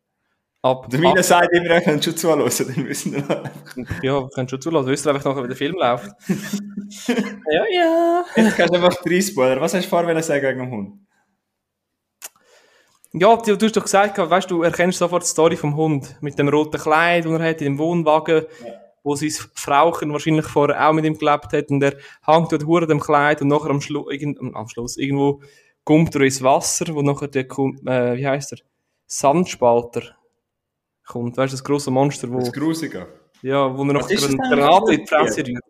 Ab, 0.64 0.88
Der 0.88 0.98
Mine 0.98 1.22
sagt 1.22 1.52
immer, 1.52 1.74
ihr 1.74 1.82
könnt 1.82 2.02
schon 2.02 2.16
zuhören, 2.16 2.38
dann 2.40 2.84
müssen 2.84 3.12
wir 3.12 3.20
noch. 3.20 3.44
ja, 4.02 4.18
wir 4.22 4.28
können 4.30 4.48
schon 4.48 4.62
zulassen. 4.62 4.88
Wisst 4.88 5.06
ihr 5.06 5.10
einfach 5.10 5.26
nachher, 5.26 5.42
wie 5.42 5.48
der 5.48 5.56
Film 5.58 5.74
läuft? 5.74 6.10
ja, 7.06 7.64
ja. 7.70 8.24
Jetzt 8.34 8.56
kannst 8.56 8.72
du 8.72 8.78
einfach 8.78 9.02
drei 9.02 9.20
Spoiler. 9.20 9.60
Was 9.60 9.74
hast 9.74 9.84
du 9.84 9.90
vorher 9.90 10.22
sagen 10.22 10.42
wegen 10.42 10.60
dem 10.60 10.70
Hund? 10.70 10.98
Ja, 13.12 13.36
du, 13.36 13.58
du 13.58 13.66
hast 13.66 13.76
doch 13.76 13.82
gesagt, 13.82 14.16
weißt 14.16 14.50
du, 14.50 14.62
erkennst 14.62 15.00
sofort 15.00 15.24
die 15.24 15.28
Story 15.28 15.56
vom 15.56 15.76
Hund. 15.76 16.16
Mit 16.22 16.38
dem 16.38 16.48
roten 16.48 16.80
Kleid, 16.80 17.26
den 17.26 17.34
er 17.34 17.50
hat, 17.50 17.60
in 17.60 17.74
dem 17.74 17.78
Wohnwagen, 17.78 18.46
wo 19.02 19.16
sein 19.16 19.34
Frauchen 19.52 20.12
wahrscheinlich 20.12 20.46
vorher 20.46 20.88
auch 20.88 20.94
mit 20.94 21.04
ihm 21.04 21.18
gelebt 21.18 21.52
hat. 21.52 21.68
Und 21.68 21.82
er 21.82 21.98
hängt 22.24 22.50
dort 22.50 22.64
hure 22.64 22.86
dem 22.86 23.00
Kleid 23.00 23.42
und 23.42 23.48
nachher 23.48 23.68
am, 23.68 23.82
Schlu 23.82 24.08
irgend, 24.08 24.38
am 24.40 24.68
Schluss 24.68 24.96
irgendwo 24.96 25.42
kommt 25.84 26.14
er 26.14 26.22
ins 26.22 26.42
Wasser, 26.42 26.86
wo 26.94 27.02
nachher 27.02 27.28
der, 27.28 27.46
kommt, 27.46 27.86
äh, 27.86 28.16
wie 28.16 28.26
heißt 28.26 28.52
er? 28.52 28.60
Sandspalter 29.06 30.16
kommt. 31.06 31.36
Weißt 31.36 31.52
du, 31.52 31.56
das 31.56 31.64
grosse 31.64 31.90
Monster, 31.90 32.30
wo, 32.30 32.38
Das 32.38 32.52
Grusige. 32.52 33.06
ja, 33.42 33.76
wo 33.76 33.82
er 33.84 33.92
noch 33.92 34.08
das 34.08 34.26
eine 34.26 34.36
Granate 34.36 34.94
in 34.94 35.00
die 35.00 35.06
Fresse 35.06 35.46
rührt. 35.46 35.64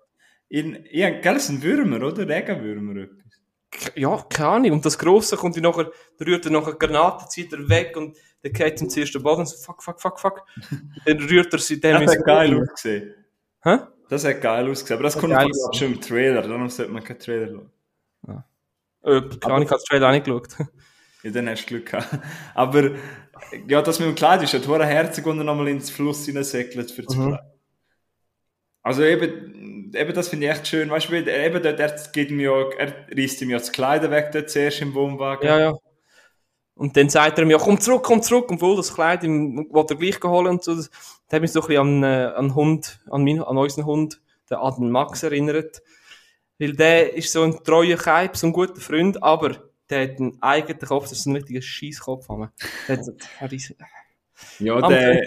In, 0.49 0.87
ja, 0.91 1.11
gell, 1.11 1.37
es 1.37 1.47
sind 1.47 1.63
Würmer, 1.63 2.07
oder? 2.07 2.29
Regenwürmer. 2.29 3.03
etwas. 3.03 3.93
Ja, 3.97 4.25
keine 4.29 4.49
Ahnung. 4.51 4.73
Und 4.73 4.85
das 4.87 4.97
Grosse 4.99 5.37
kommt 5.37 5.57
dann 5.57 5.65
nachher, 5.65 5.91
rührt 6.25 6.45
er 6.45 6.53
nachher 6.53 6.69
eine 6.69 6.79
Granate, 6.79 7.29
zieht 7.29 7.53
er 7.53 7.69
weg 7.69 7.97
und 7.97 8.17
der 8.43 8.53
geht 8.53 8.79
zum 8.79 8.89
zuersten 8.89 9.23
Boden 9.23 9.41
und 9.41 9.49
so, 9.49 9.57
fuck, 9.57 9.83
fuck, 9.83 10.01
fuck, 10.01 10.21
fuck. 10.21 10.43
dann 11.07 11.19
rührt 11.19 11.53
er 11.53 11.59
sie 11.59 11.81
dem 11.81 12.01
Das 12.05 12.17
hat 12.17 12.25
geil 12.25 12.61
ausgesehen. 12.61 13.15
Hä? 13.63 13.79
Das 14.09 14.25
hat 14.25 14.41
geil 14.41 14.71
ausgesehen. 14.71 14.99
Aber 14.99 15.05
das 15.05 15.19
kommt 15.19 15.33
geil 15.33 15.49
fast 15.49 15.77
schon 15.77 15.93
im 15.95 16.01
Trailer. 16.01 16.43
Darum 16.43 16.69
sollte 16.69 16.93
man 16.93 17.03
keinen 17.03 17.19
Trailer 17.19 17.49
schauen. 17.49 18.45
Äh, 19.03 19.21
keine 19.39 19.55
Ahnung, 19.55 19.65
ich 19.65 19.71
habe 19.71 19.81
das 19.81 19.85
Trailer 19.85 20.09
auch 20.09 20.13
nicht 20.13 20.25
geschaut. 20.25 20.57
Ja, 21.25 21.31
dann 21.31 21.49
hast 21.49 21.65
du 21.65 21.69
Glück 21.69 21.87
gehabt. 21.91 22.19
Aber, 22.55 22.91
ja, 23.67 23.83
das 23.83 23.99
mit 23.99 24.09
dem 24.09 24.15
Kleid 24.15 24.43
ist 24.43 24.53
herzig, 24.53 25.27
und 25.27 25.39
er 25.39 25.45
nochmal 25.45 25.69
ins 25.69 25.91
Fluss 25.91 26.27
hineinsegelt 26.27 26.91
für 26.91 27.03
das 27.03 27.17
Mhm. 27.17 27.29
Kleid. 27.29 27.41
Also 28.83 29.03
eben, 29.03 29.93
eben 29.95 30.13
das 30.13 30.29
finde 30.29 30.47
ich 30.47 30.53
echt 30.53 30.69
schön. 30.69 30.91
Weißt 30.91 31.09
du, 31.09 31.15
eben 31.17 31.63
dort, 31.63 31.81
er 31.81 31.97
geht 32.13 32.31
ihm 32.31 32.39
ja, 32.39 32.53
er 32.77 32.95
reißt 33.17 33.41
ihm 33.41 33.51
ja 33.51 33.59
das 33.59 33.73
Kleid 33.73 34.09
weg, 34.11 34.31
dort 34.33 34.51
zuerst 34.51 34.83
im 34.83 34.95
Wohnwagen. 34.95 35.49
ja, 35.49 35.59
ja. 35.59 35.75
Und 36.77 36.97
dann 36.97 37.09
sagt 37.09 37.39
er 37.39 37.47
mir, 37.47 37.53
ja, 37.53 37.59
komm 37.59 37.81
zurück, 37.81 38.03
komm 38.03 38.21
zurück. 38.21 38.51
Und 38.51 38.61
wohl 38.61 38.77
das 38.77 38.93
Kleid, 38.93 39.23
ihm, 39.23 39.69
wollte 39.71 39.95
er 39.95 39.99
gleich 39.99 40.21
holen 40.23 40.49
und 40.49 40.65
so. 40.65 40.75
Das 40.75 40.91
hat 41.33 41.41
mich 41.41 41.53
so 41.53 41.63
ein 41.63 41.67
bisschen 41.69 41.81
an, 41.81 42.03
äh, 42.03 42.33
an 42.35 42.55
Hund, 42.55 43.01
an, 43.11 43.25
mein, 43.25 43.41
an 43.43 43.57
unseren 43.57 43.87
Hund, 43.87 44.21
den, 44.51 44.91
Max 44.91 45.23
erinnert. 45.23 45.83
Weil 46.59 46.73
der 46.73 47.15
ist 47.15 47.33
so 47.33 47.43
ein 47.43 47.63
treuer 47.65 47.97
Keib, 47.97 48.37
so 48.37 48.49
ein 48.49 48.53
guter 48.53 48.81
Freund, 48.81 49.23
aber 49.23 49.64
der 49.91 50.03
hat 50.05 50.19
einen 50.21 50.39
eigenen 50.43 50.79
Kopf, 50.81 51.05
das 51.09 51.19
ist 51.19 51.27
ein 51.27 51.37
richtiger 51.37 51.63
Scheisskopf. 51.63 52.27
Der 52.89 52.99
hat, 53.41 53.53
ist, 53.53 53.75
Ja, 54.59 54.81
der, 54.89 55.23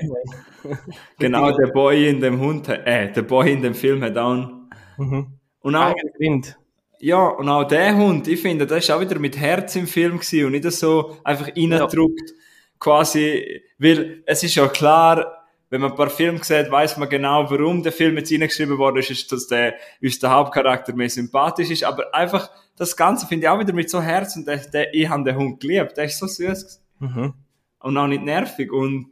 genau, 1.20 1.52
der 1.56 1.68
Boy 1.68 2.10
in 2.10 2.20
dem 2.22 2.40
Hund, 2.40 2.68
äh, 2.68 3.12
der 3.12 3.22
Boy 3.22 3.54
in 3.54 3.62
dem 3.62 3.74
Film 3.76 4.04
hat 4.04 4.18
auch 4.18 4.32
einen, 4.32 4.70
Mhm. 5.00 5.28
und 5.60 5.76
auch, 5.76 5.94
Wind. 6.18 6.58
ja, 7.00 7.28
und 7.28 7.48
auch 7.50 7.66
der 7.66 7.96
Hund, 7.96 8.28
ich 8.28 8.42
finde, 8.42 8.66
der 8.66 8.78
ist 8.80 8.90
auch 8.90 9.00
wieder 9.00 9.20
mit 9.20 9.38
Herz 9.38 9.76
im 9.76 9.86
Film 9.86 10.18
gewesen 10.20 10.46
und 10.46 10.52
nicht 10.54 10.72
so 10.72 11.18
einfach 11.24 11.48
reingedruckt, 11.56 12.34
quasi, 12.80 13.62
weil 13.78 14.24
es 14.26 14.42
ist 14.44 14.56
ja 14.56 14.68
klar, 14.68 15.34
wenn 15.70 15.82
man 15.82 15.92
ein 15.92 15.98
paar 15.98 16.10
Filme 16.10 16.44
sieht, 16.44 16.72
weiß 16.72 16.98
man 16.98 17.10
genau, 17.10 17.50
warum 17.52 17.84
der 17.84 17.92
Film 17.92 18.18
jetzt 18.18 18.32
reingeschrieben 18.32 18.78
worden 18.78 18.98
ist, 18.98 19.12
ist, 19.12 19.32
dass 19.32 19.48
der, 19.48 19.76
uns 20.02 20.18
der 20.18 20.32
Hauptcharakter 20.32 20.94
mehr 20.94 21.10
sympathisch 21.10 21.70
ist, 21.70 21.84
aber 21.84 22.14
einfach, 22.16 22.50
das 22.78 22.96
Ganze 22.96 23.28
finde 23.28 23.46
ich 23.46 23.50
auch 23.50 23.60
wieder 23.60 23.74
mit 23.74 23.90
so 23.90 24.02
Herz 24.02 24.36
und 24.36 24.48
der, 24.48 24.94
ich 24.94 25.10
habe 25.10 25.24
den 25.24 25.36
Hund 25.36 25.60
geliebt, 25.60 25.98
der 25.98 26.06
ist 26.06 26.20
so 26.20 26.28
süß 26.28 26.82
Mhm. 27.00 27.34
und 27.80 27.98
auch 27.98 28.08
nicht 28.08 28.24
nervig 28.24 28.72
und 28.72 29.10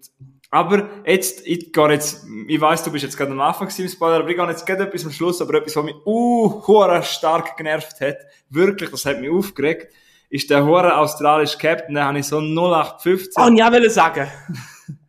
aber 0.49 0.89
jetzt, 1.06 1.45
ich 1.45 1.73
gehe 1.73 1.91
jetzt, 1.91 2.25
ich 2.47 2.62
weiss, 2.62 2.82
du 2.82 2.91
bist 2.91 3.04
jetzt 3.04 3.17
gerade 3.17 3.32
am 3.32 3.41
Anfang 3.41 3.69
im 3.78 3.88
Spoiler, 3.89 4.19
aber 4.19 4.30
ich 4.30 4.38
gehe 4.38 4.47
jetzt 4.47 4.65
gerade 4.65 4.84
etwas 4.84 5.04
am 5.06 5.12
Schluss, 5.12 5.41
aber 5.41 5.56
etwas, 5.56 5.75
was 5.75 5.84
mich 5.84 5.95
uh, 6.06 6.62
stark 7.04 7.58
genervt 7.58 7.99
hat, 7.99 8.17
wirklich, 8.49 8.89
das 8.89 9.06
hat 9.06 9.19
mich 9.19 9.30
aufgeregt, 9.30 9.93
ist 10.30 10.49
der 10.49 10.65
hure 10.65 10.97
australische 10.97 11.58
Captain, 11.58 11.95
den 11.95 12.04
habe 12.04 12.19
ich 12.19 12.28
so 12.28 12.39
0815. 12.39 13.43
Oh, 13.43 13.47
ich 13.49 13.71
will 13.71 13.89
sagen. 13.89 14.28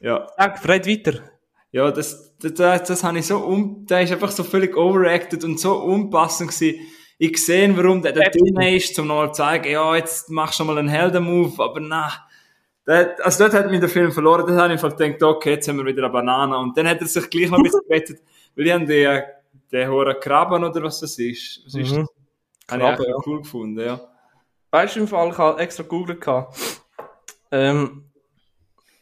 Ja, 0.00 0.28
Sag, 0.36 0.68
red 0.68 0.86
weiter. 0.86 1.20
ja, 1.72 1.90
das, 1.90 2.36
das, 2.38 2.54
das, 2.54 2.82
das 2.84 3.02
habe 3.02 3.18
ich 3.18 3.26
so 3.26 3.38
um, 3.38 3.86
der 3.86 4.02
ist 4.02 4.12
einfach 4.12 4.30
so 4.30 4.44
völlig 4.44 4.76
overacted 4.76 5.42
und 5.42 5.58
so 5.58 5.78
unpassend 5.82 6.50
gewesen. 6.52 6.80
Ich 7.18 7.44
sehe, 7.44 7.74
warum 7.76 8.02
der, 8.02 8.12
der 8.12 8.24
Captain. 8.24 8.54
dünn 8.54 8.62
ist, 8.74 8.98
um 8.98 9.06
nochmal 9.06 9.28
zu 9.28 9.42
zeigen, 9.42 9.70
ja, 9.70 9.96
jetzt 9.96 10.28
machst 10.30 10.60
du 10.60 10.64
mal 10.64 10.76
einen 10.78 10.88
Helden-Move, 10.88 11.62
aber 11.62 11.80
na. 11.80 12.12
Der, 12.86 13.16
also 13.24 13.44
dort 13.44 13.54
hat 13.54 13.70
mich 13.70 13.80
der 13.80 13.88
Film 13.88 14.12
verloren, 14.12 14.46
dort 14.46 14.58
habe 14.60 14.74
ich 14.74 14.82
einfach 14.84 14.96
gedacht, 14.96 15.22
okay, 15.22 15.50
jetzt 15.52 15.66
haben 15.66 15.78
wir 15.78 15.86
wieder 15.86 16.04
eine 16.04 16.12
Banane. 16.12 16.56
Und 16.58 16.76
dann 16.76 16.86
hat 16.86 17.00
er 17.00 17.06
sich 17.06 17.28
gleich 17.30 17.50
noch 17.50 17.58
ein 17.58 17.62
bisschen 17.64 17.80
gerettet, 17.88 18.20
weil 18.54 18.64
die 18.64 18.72
haben 18.72 18.86
den, 18.86 19.22
den 19.72 19.90
hohen 19.90 20.14
Krabben 20.20 20.62
oder 20.62 20.82
was 20.82 21.00
das 21.00 21.18
ist. 21.18 21.62
Was 21.64 21.74
ist 21.74 21.92
Mhm. 21.92 22.06
das? 22.68 22.80
Habe 22.80 23.02
ich 23.02 23.08
ja. 23.08 23.16
cool 23.26 23.42
gefunden, 23.42 23.80
ja. 23.80 24.00
Weißt 24.70 24.96
du, 24.96 25.00
im 25.00 25.08
Fall, 25.08 25.30
ich 25.30 25.38
habe 25.38 25.60
extra 25.60 25.82
gegoogelt. 25.84 26.24
Ähm, 27.50 28.04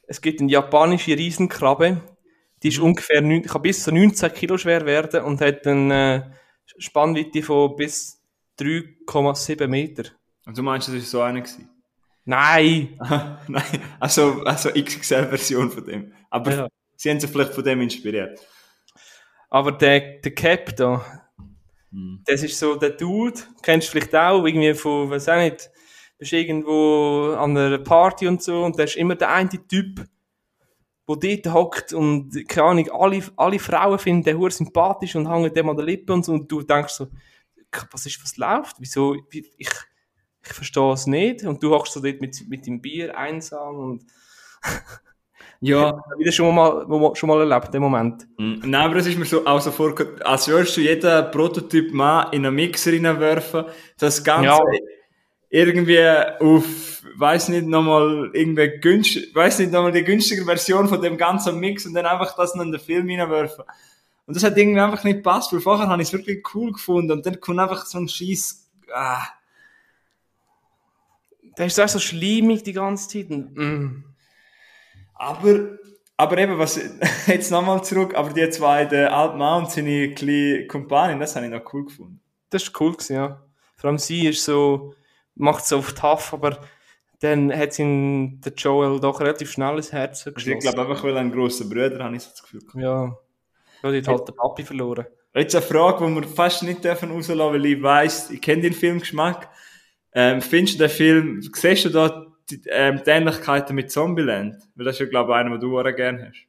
es 0.07 0.21
gibt 0.21 0.41
eine 0.41 0.51
japanische 0.51 1.17
Riesenkrabbe, 1.17 2.01
die 2.63 2.69
ist 2.69 2.79
ungefähr 2.79 3.21
neun, 3.23 3.43
kann 3.43 3.63
bis 3.63 3.83
zu 3.83 3.93
19 3.93 4.33
Kilo 4.35 4.57
schwer 4.59 4.85
werden 4.87 5.25
und 5.25 5.41
hat 5.41 5.67
eine 5.67 6.31
äh, 6.33 6.37
Spannweite 6.79 7.43
von 7.43 7.77
bis 7.77 8.21
3,7 8.59 9.67
Meter. 9.67 10.05
Und 10.47 10.57
du 10.57 10.63
meinst, 10.63 10.89
das 10.89 10.95
ist 10.95 11.11
so 11.11 11.21
einer 11.23 11.41
gewesen? 11.41 11.69
Nein! 12.25 12.99
Nein, 13.49 13.63
also, 14.01 14.43
also 14.45 14.71
XXL-Version 14.71 15.71
von 15.71 15.85
dem. 15.85 16.13
Aber 16.31 16.51
Ja. 16.55 16.69
sie 16.97 17.11
haben 17.11 17.21
sich 17.21 17.31
vielleicht 17.31 17.55
von 17.55 17.65
dem 17.65 17.81
inspiriert. 17.83 18.41
Aber 19.51 19.73
der, 19.73 20.19
der 20.21 20.35
Cap 20.35 20.75
da, 20.77 21.05
das 22.27 22.43
ist 22.43 22.59
so 22.59 22.75
der 22.77 22.91
Dude, 22.91 23.41
kennst 23.63 23.89
du 23.89 23.93
vielleicht 23.93 24.15
auch, 24.17 24.45
irgendwie 24.45 24.75
von, 24.75 25.11
weiß 25.11 25.29
auch 25.29 25.37
nicht, 25.39 25.71
bist 26.19 26.33
irgendwo 26.33 27.35
an 27.39 27.57
einer 27.57 27.79
Party 27.79 28.27
und 28.27 28.43
so 28.43 28.65
und 28.65 28.77
der 28.79 28.87
ist 28.87 28.97
immer 28.97 29.15
der 29.15 29.31
eine 29.33 29.49
Typ, 29.69 30.05
der 31.09 31.37
dort 31.37 31.55
hockt 31.55 31.93
und, 31.93 32.49
keine 32.49 32.67
Ahnung, 32.69 32.91
alle, 32.93 33.23
alle 33.37 33.59
Frauen 33.59 33.99
finden 33.99 34.23
den 34.25 34.39
hure 34.39 34.51
sympathisch 34.51 35.15
und 35.17 35.31
hängen 35.31 35.53
dem 35.53 35.69
an 35.69 35.77
der 35.77 35.85
Lippe 35.85 36.13
und 36.13 36.25
so 36.25 36.33
und 36.33 36.51
du 36.51 36.63
denkst 36.63 36.95
so, 36.95 37.09
was 37.91 38.07
ist, 38.07 38.23
was 38.23 38.37
läuft? 38.37 38.77
Wieso, 38.79 39.17
wie- 39.31 39.47
ich, 39.59 39.69
ich 40.47 40.53
verstehe 40.53 40.93
es 40.93 41.07
nicht 41.07 41.45
und 41.45 41.63
du 41.63 41.71
hockst 41.75 41.93
so 41.93 42.01
dort 42.01 42.21
mit, 42.21 42.37
mit 42.49 42.67
dem 42.67 42.81
Bier 42.81 43.17
einsam 43.17 43.77
und 43.77 44.05
Ja, 45.61 45.99
wieder 46.19 46.33
schon 46.33 46.55
mal, 46.55 46.87
schon 47.15 47.29
mal 47.29 47.41
erlebt, 47.41 47.73
den 47.73 47.81
Moment. 47.81 48.27
Mm, 48.37 48.59
Nein, 48.65 48.75
aber 48.75 48.97
es 48.97 49.07
ist 49.07 49.19
mir 49.19 49.25
so 49.25 49.47
auch 49.47 49.61
so 49.61 49.71
vorgekommen, 49.71 50.21
als 50.23 50.47
würdest 50.49 50.77
du 50.77 50.83
jeden 50.83 51.31
Prototyp 51.31 51.93
Mann 51.95 52.33
in 52.33 52.45
einen 52.45 52.55
Mixer 52.55 52.93
reinwerfen, 52.93 53.65
das 53.99 54.23
Ganze 54.23 54.47
Ja. 54.49 54.61
irgendwie 55.49 56.01
auf, 56.41 56.94
weiß 57.17 57.49
nicht, 57.51 57.67
nochmal 57.67 58.31
irgendwie 58.33 58.69
günstig, 58.81 59.35
weiß 59.35 59.59
nicht, 59.59 59.73
nochmal 59.73 59.93
die 59.93 60.05
günstige 60.05 60.45
Version 60.45 60.89
von 60.89 61.01
dem 61.03 61.17
ganzen 61.17 61.59
Mix 61.59 61.87
und 61.87 61.95
dann 61.95 62.07
einfach 62.07 62.35
das 62.37 62.55
in 62.55 62.73
den 62.73 62.81
Film 62.81 63.09
reinwerfen. 63.09 63.65
Und 64.27 64.37
das 64.37 64.43
hat 64.43 64.57
irgendwie 64.57 64.81
einfach 64.81 65.05
nicht 65.05 65.17
gepasst, 65.17 65.53
weil 65.53 65.61
vorher 65.61 65.89
habe 65.89 66.01
ich 66.01 66.09
es 66.09 66.15
wirklich 66.15 66.43
cool 66.55 66.73
gefunden 66.73 67.13
und 67.13 67.27
dann 67.27 67.41
kommt 67.41 67.61
einfach 67.61 67.85
so 67.87 67.99
ein 67.99 68.09
Scheiß, 68.09 68.71
ah. 68.93 69.23
Der 71.57 71.67
ist 71.67 71.79
auch 71.79 71.89
so 71.89 72.01
schleimig 72.01 72.65
die 72.65 72.73
ganze 72.73 73.09
Zeit. 73.09 73.31
Mm. 73.31 74.03
Aber, 75.15 75.79
aber 76.17 76.39
eben, 76.39 76.59
was, 76.59 76.81
jetzt 77.27 77.51
nochmal 77.51 77.85
zurück, 77.85 78.15
aber 78.17 78.33
die 78.33 78.49
zwei, 78.51 78.87
der 78.87 79.17
Alt 79.17 79.35
und 79.35 79.71
seine 79.71 80.15
kleine 80.15 80.67
Kumpanin, 80.67 81.21
das 81.21 81.37
habe 81.37 81.47
ich 81.47 81.53
noch 81.53 81.73
cool 81.73 81.85
gefunden. 81.85 82.21
Das 82.51 82.65
ist 82.65 82.81
cool 82.81 82.93
gewesen, 82.93 83.15
ja. 83.15 83.43
Vor 83.77 83.89
allem 83.91 83.99
sie 83.99 84.27
ist 84.27 84.45
so, 84.45 84.95
macht 85.35 85.67
so 85.67 85.79
auf 85.79 85.93
tough, 85.93 86.33
aber 86.33 86.59
dann 87.25 87.57
hat 87.57 87.79
in 87.79 88.41
der 88.41 88.53
Joel 88.53 89.01
doch 89.01 89.21
relativ 89.21 89.51
schnell 89.51 89.77
ins 89.77 89.93
Herz 89.93 90.27
Also 90.27 90.31
ich 90.31 90.35
geschlossen. 90.37 90.61
glaube 90.61 90.83
einfach, 90.83 91.05
weil 91.05 91.17
ein 91.17 91.33
grosser 91.33 91.65
Bruder, 91.65 92.05
habe 92.05 92.17
ich 92.17 92.23
so 92.23 92.31
das 92.31 92.43
Gefühl. 92.43 92.63
ja. 92.77 93.17
Die 93.83 93.99
hat 93.99 94.09
halt 94.09 94.29
den 94.29 94.35
Papi 94.37 94.63
verloren. 94.63 95.07
Jetzt 95.35 95.55
eine 95.55 95.63
Frage, 95.63 96.07
die 96.07 96.15
wir 96.15 96.23
fast 96.23 96.63
nicht 96.63 96.83
dürfen 96.85 97.11
rauslassen, 97.11 97.39
weil 97.53 97.67
ich 97.67 97.83
weiss, 97.83 98.31
ich 98.31 98.41
kenne 98.41 98.63
den 98.63 98.73
Filmgeschmack. 98.73 99.51
Ähm, 100.15 100.41
findest 100.41 100.77
du 100.77 100.85
den 100.85 100.91
Film, 100.91 101.43
siehst 101.43 101.85
du 101.85 101.91
da 101.91 102.27
die, 102.49 102.63
ähm, 102.69 103.03
die 103.05 103.11
Ähnlichkeiten 103.11 103.75
mit 103.75 103.91
Zombieland? 103.91 104.57
Weil 104.75 104.87
das 104.87 104.95
ist 104.95 105.01
ja, 105.01 105.07
glaube 105.07 105.33
ich, 105.33 105.37
einer, 105.37 105.51
den 105.51 105.61
du 105.61 105.79
auch 105.79 105.97
gerne 105.97 106.29
hast. 106.31 106.47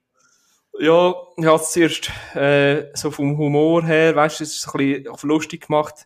Ja, 0.80 1.14
ich 1.38 1.46
habe 1.46 1.62
es 1.62 1.72
zuerst 1.72 2.10
äh, 2.36 2.86
so 2.94 3.12
vom 3.12 3.38
Humor 3.38 3.84
her, 3.84 4.16
weißt 4.16 4.40
du, 4.40 4.44
es 4.46 4.56
ist 4.58 4.68
ein 4.68 4.78
bisschen 4.78 5.08
auf 5.10 5.24
lustig 5.24 5.68
gemacht. 5.68 6.06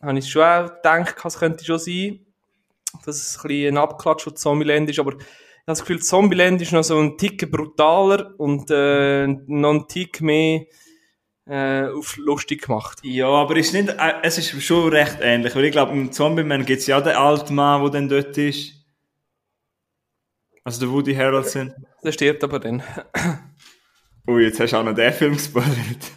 Habe 0.00 0.18
ich 0.18 0.30
schon 0.30 0.42
auch 0.42 0.74
gedacht, 0.76 1.16
es 1.24 1.38
könnte 1.38 1.64
schon 1.64 1.78
sein, 1.78 2.20
dass 3.04 3.16
es 3.16 3.36
ein 3.36 3.48
bisschen 3.48 3.74
ein 3.74 3.82
Abklatsch 3.82 4.24
von 4.24 4.36
Zombieland 4.36 4.90
ist, 4.90 4.98
aber 4.98 5.12
ich 5.12 5.18
habe 5.18 5.26
das 5.66 5.80
Gefühl, 5.80 6.00
Zombieland 6.00 6.62
ist 6.62 6.72
noch 6.72 6.84
so 6.84 6.98
ein 6.98 7.18
Tick 7.18 7.50
brutaler 7.50 8.34
und 8.38 8.70
äh, 8.70 9.26
noch 9.26 9.74
ein 9.74 9.88
Tick 9.88 10.20
mehr 10.20 10.64
äh, 11.46 11.88
auf 11.88 12.16
lustig 12.16 12.62
gemacht. 12.62 12.98
Ja, 13.02 13.28
aber 13.28 13.56
ist 13.56 13.72
nicht, 13.72 13.88
äh, 13.88 14.14
es 14.22 14.38
ist 14.38 14.62
schon 14.62 14.90
recht 14.90 15.18
ähnlich, 15.20 15.54
weil 15.54 15.64
ich 15.64 15.72
glaube, 15.72 15.92
im 15.92 16.12
Zombie-Man 16.12 16.64
gibt 16.64 16.80
es 16.80 16.86
ja 16.86 16.98
auch 16.98 17.02
den 17.02 17.16
alten 17.16 17.54
Mann, 17.54 17.82
der 17.82 17.90
dann 17.90 18.08
dort 18.08 18.36
ist. 18.38 18.74
Also 20.64 20.80
der 20.80 20.90
Woody 20.90 21.14
Harrelson. 21.14 21.72
Der 22.04 22.12
stirbt 22.12 22.44
aber 22.44 22.60
dann. 22.60 22.82
Ui, 24.28 24.42
jetzt 24.42 24.60
hast 24.60 24.72
du 24.72 24.76
auch 24.76 24.84
noch 24.84 24.94
den 24.94 25.12
Film 25.12 25.32
gespoilert. 25.32 26.12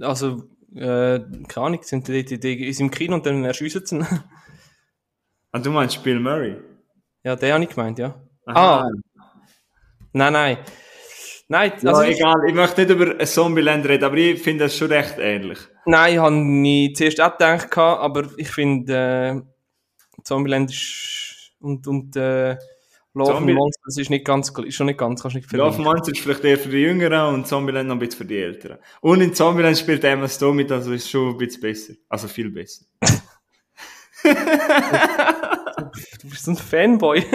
Also, 0.00 0.44
äh, 0.74 1.20
keine 1.48 1.66
Ahnung, 1.66 1.80
sind 1.82 2.06
die, 2.06 2.24
die, 2.24 2.38
die 2.38 2.66
ist 2.66 2.80
im 2.80 2.90
Kino 2.90 3.14
und 3.14 3.24
dann 3.24 3.44
erschiessen 3.44 3.86
sie 3.86 3.96
ihn. 3.96 4.06
Ah, 5.52 5.58
du 5.58 5.70
meinst 5.70 6.02
Bill 6.02 6.20
Murray? 6.20 6.56
Ja, 7.24 7.36
den 7.36 7.52
habe 7.54 7.64
ich 7.64 7.70
gemeint, 7.70 7.98
ja. 7.98 8.14
Aha. 8.46 8.80
Ah, 8.82 8.90
nein, 10.12 10.32
nein. 10.32 10.58
Nein, 11.50 11.72
Ja, 11.80 11.88
also 11.90 12.02
ich, 12.02 12.18
egal, 12.18 12.34
ich 12.46 12.54
möchte 12.54 12.82
nicht 12.82 12.90
über 12.90 13.18
Zombieland 13.24 13.86
reden, 13.88 14.04
aber 14.04 14.16
ich 14.16 14.42
finde 14.42 14.64
das 14.64 14.76
schon 14.76 14.88
recht 14.88 15.14
ähnlich. 15.18 15.58
nein, 15.86 16.20
habe 16.20 16.36
ich 16.68 16.94
zuerst 16.94 17.20
auch 17.22 17.32
gedacht, 17.32 17.76
aber 17.78 18.28
ich 18.36 18.50
finde, 18.50 18.94
äh, 18.94 19.40
Zombieland 20.24 20.70
ist 20.70 21.52
und, 21.60 21.86
und 21.86 22.14
äh, 22.16 22.56
Love 23.14 23.32
Zombie- 23.32 23.54
Monsters 23.54 23.96
ist 23.96 24.10
nicht 24.10 24.26
ganz, 24.26 24.50
ist 24.50 24.74
schon 24.74 24.86
nicht 24.86 24.98
ganz, 24.98 25.22
kannst 25.22 25.36
nicht 25.36 25.50
Love 25.52 25.72
vergleichen. 25.72 25.84
Monster 25.84 26.12
ist 26.12 26.20
vielleicht 26.20 26.44
eher 26.44 26.58
für 26.58 26.68
die 26.68 26.82
Jüngeren 26.82 27.34
und 27.34 27.46
Zombieland 27.48 27.88
noch 27.88 27.96
ein 27.96 27.98
bisschen 27.98 28.18
für 28.18 28.24
die 28.26 28.38
Älteren. 28.42 28.76
Und 29.00 29.22
in 29.22 29.32
Zombieland 29.34 29.78
spielt 29.78 30.04
Emma 30.04 30.28
Stone 30.28 30.54
mit, 30.54 30.70
also 30.70 30.92
ist 30.92 31.08
schon 31.08 31.30
ein 31.30 31.38
bisschen 31.38 31.62
besser. 31.62 31.94
Also 32.10 32.28
viel 32.28 32.50
besser. 32.50 32.84
Du 36.20 36.28
bist 36.30 36.44
so 36.44 36.50
ein 36.52 36.56
Fanboy. 36.56 37.22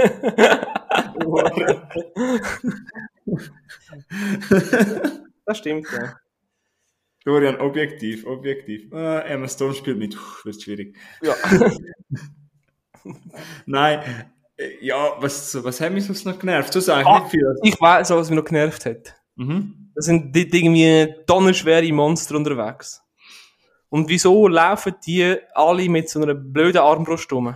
das 5.45 5.58
stimmt, 5.58 5.88
ja. 5.91 6.15
Florian, 7.23 7.60
objektiv, 7.62 8.26
objektiv. 8.26 8.91
Ah, 8.93 9.19
Emma 9.19 9.47
Stone 9.47 9.73
spielt 9.73 9.97
mit, 9.97 10.15
Uff, 10.15 10.43
wird 10.45 10.62
schwierig. 10.62 10.97
ja. 11.21 11.34
Nein, 13.65 14.30
äh, 14.58 14.86
ja, 14.86 15.13
was, 15.19 15.62
was 15.63 15.82
hat 15.82 15.91
mich 15.91 16.06
sonst 16.06 16.26
noch 16.26 16.39
genervt? 16.39 16.73
Du 16.73 16.80
sagst 16.80 17.06
Ah. 17.08 17.19
nicht 17.19 17.32
viel. 17.32 17.56
Ich 17.63 17.80
weiß, 17.80 18.10
was 18.12 18.30
mich 18.30 18.38
noch 18.38 18.45
genervt 18.45 18.86
hat. 18.86 19.15
Mhm. 19.36 19.91
Da 19.95 20.02
sind 20.02 20.36
dort 20.36 20.54
irgendwie 20.54 21.13
tonnenschwere 21.28 21.91
Monster 21.91 22.36
unterwegs. 22.36 23.02
Und 23.89 24.10
wieso 24.10 24.47
laufen 24.47 24.95
die 25.06 25.38
alle 25.54 25.88
mit 25.89 26.10
so 26.10 26.21
einer 26.21 26.34
blöden 26.34 26.80
Armbrust 26.82 27.32
rum? 27.32 27.56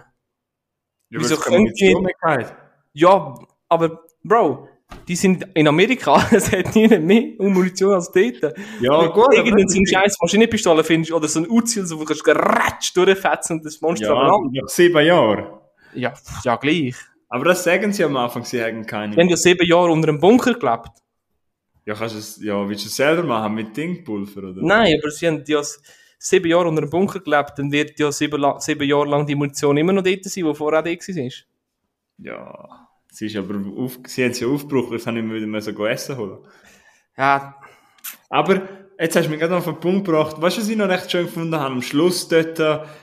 Ja, 1.10 1.20
Wieso 1.20 1.38
können 1.38 1.63
Möglichkeit? 1.63 2.56
Ja, 2.93 3.36
aber 3.70 4.02
Bro, 4.24 4.67
die 5.08 5.15
sind 5.15 5.46
in 5.54 5.67
Amerika, 5.67 6.26
es 6.32 6.52
hat 6.52 6.76
nie 6.76 6.88
mehr 6.88 7.24
Munition 7.50 7.93
als 7.93 8.12
dort. 8.12 8.41
Ja, 8.82 9.02
Wenn 9.02 9.12
gut. 9.12 9.28
du 9.28 9.38
irgendeine 9.38 9.63
aber- 9.63 9.70
so 9.70 9.78
eine 9.78 9.88
scheiß 9.88 10.17
Maschinenpistole 10.22 10.84
findest 10.84 11.13
oder 11.13 11.28
so 11.28 11.39
ein 11.39 11.50
Uzi, 11.50 11.86
so, 11.86 11.96
wo 11.96 12.02
du 12.02 12.06
kannst 12.08 12.24
geratsch 12.24 12.93
durchfetzen 12.93 13.58
und 13.58 13.65
das 13.65 13.80
Monster 13.82 14.08
Ja, 14.08 14.13
aber 14.15 14.50
nach 14.52 14.67
sieben 14.67 15.06
Jahren. 15.06 15.48
ja, 15.93 16.13
ja, 16.43 16.56
gleich. 16.58 16.96
Aber 17.30 17.46
das 17.46 17.63
sagen 17.63 17.91
sie 17.93 18.04
am 18.04 18.15
Anfang, 18.17 18.43
sie 18.46 18.62
haben 18.62 18.86
keine. 18.86 19.13
Die 19.15 19.22
haben 19.22 19.30
ja 19.30 19.38
sieben 19.38 19.65
Jahre 19.65 19.91
unter 19.91 20.10
einem 20.10 20.20
Bunker 20.20 20.54
gelebt. 20.54 20.89
Ja, 21.86 21.93
kannst 21.93 22.15
du 22.15 22.20
es, 22.20 22.41
ja, 22.43 22.67
willst 22.67 22.84
du 22.86 22.88
es 22.89 22.96
selber 22.98 23.24
machen 23.24 23.54
mit 23.56 23.76
Dingpulver, 23.76 24.43
oder? 24.50 24.62
Nein, 24.62 24.98
aber 25.02 25.10
sie 25.12 25.28
haben 25.28 25.43
ja, 25.48 25.62
sieben 26.17 26.47
Jahre 26.47 26.67
unter 26.67 26.82
einem 26.82 26.89
Bunker 26.89 27.19
gelebt, 27.19 27.53
dann 27.58 27.71
wird 27.71 27.99
ja 27.99 28.12
sieben, 28.12 28.43
sieben 28.60 28.88
Jahre 28.88 29.08
lang 29.08 29.25
die 29.25 29.36
Munition 29.36 29.77
immer 29.77 29.93
noch 29.93 30.03
dort 30.03 30.23
sein, 30.23 30.45
die 30.45 30.56
vorher 30.56 30.82
da 30.82 30.89
war. 30.89 31.30
Ja. 32.17 32.88
Sie 33.12 33.25
ist 33.25 33.36
aber 33.36 33.56
auf, 33.77 33.99
sie 34.06 34.23
haben 34.23 34.34
sie 34.34 34.45
aufgebrochen, 34.45 34.93
jetzt 34.93 35.08
habe 35.08 35.17
ich 35.17 35.25
mir 35.25 35.36
wieder 35.36 35.47
mal 35.47 35.62
so 35.62 35.86
essen 35.86 36.17
holen. 36.17 36.39
Ja, 37.17 37.56
Aber 38.30 38.62
jetzt 38.99 39.15
hast 39.15 39.25
du 39.25 39.30
mich 39.32 39.39
gerade 39.39 39.53
noch 39.53 39.60
auf 39.60 39.65
den 39.65 39.80
Punkt 39.80 40.06
gebracht. 40.06 40.39
Weißt 40.39 40.58
du, 40.58 40.62
was 40.62 40.69
ich 40.69 40.77
noch 40.77 40.89
recht 40.89 41.10
schön 41.10 41.25
gefunden 41.25 41.56
habe? 41.56 41.73
Am 41.73 41.82
Schluss 41.82 42.27
dort, 42.27 42.58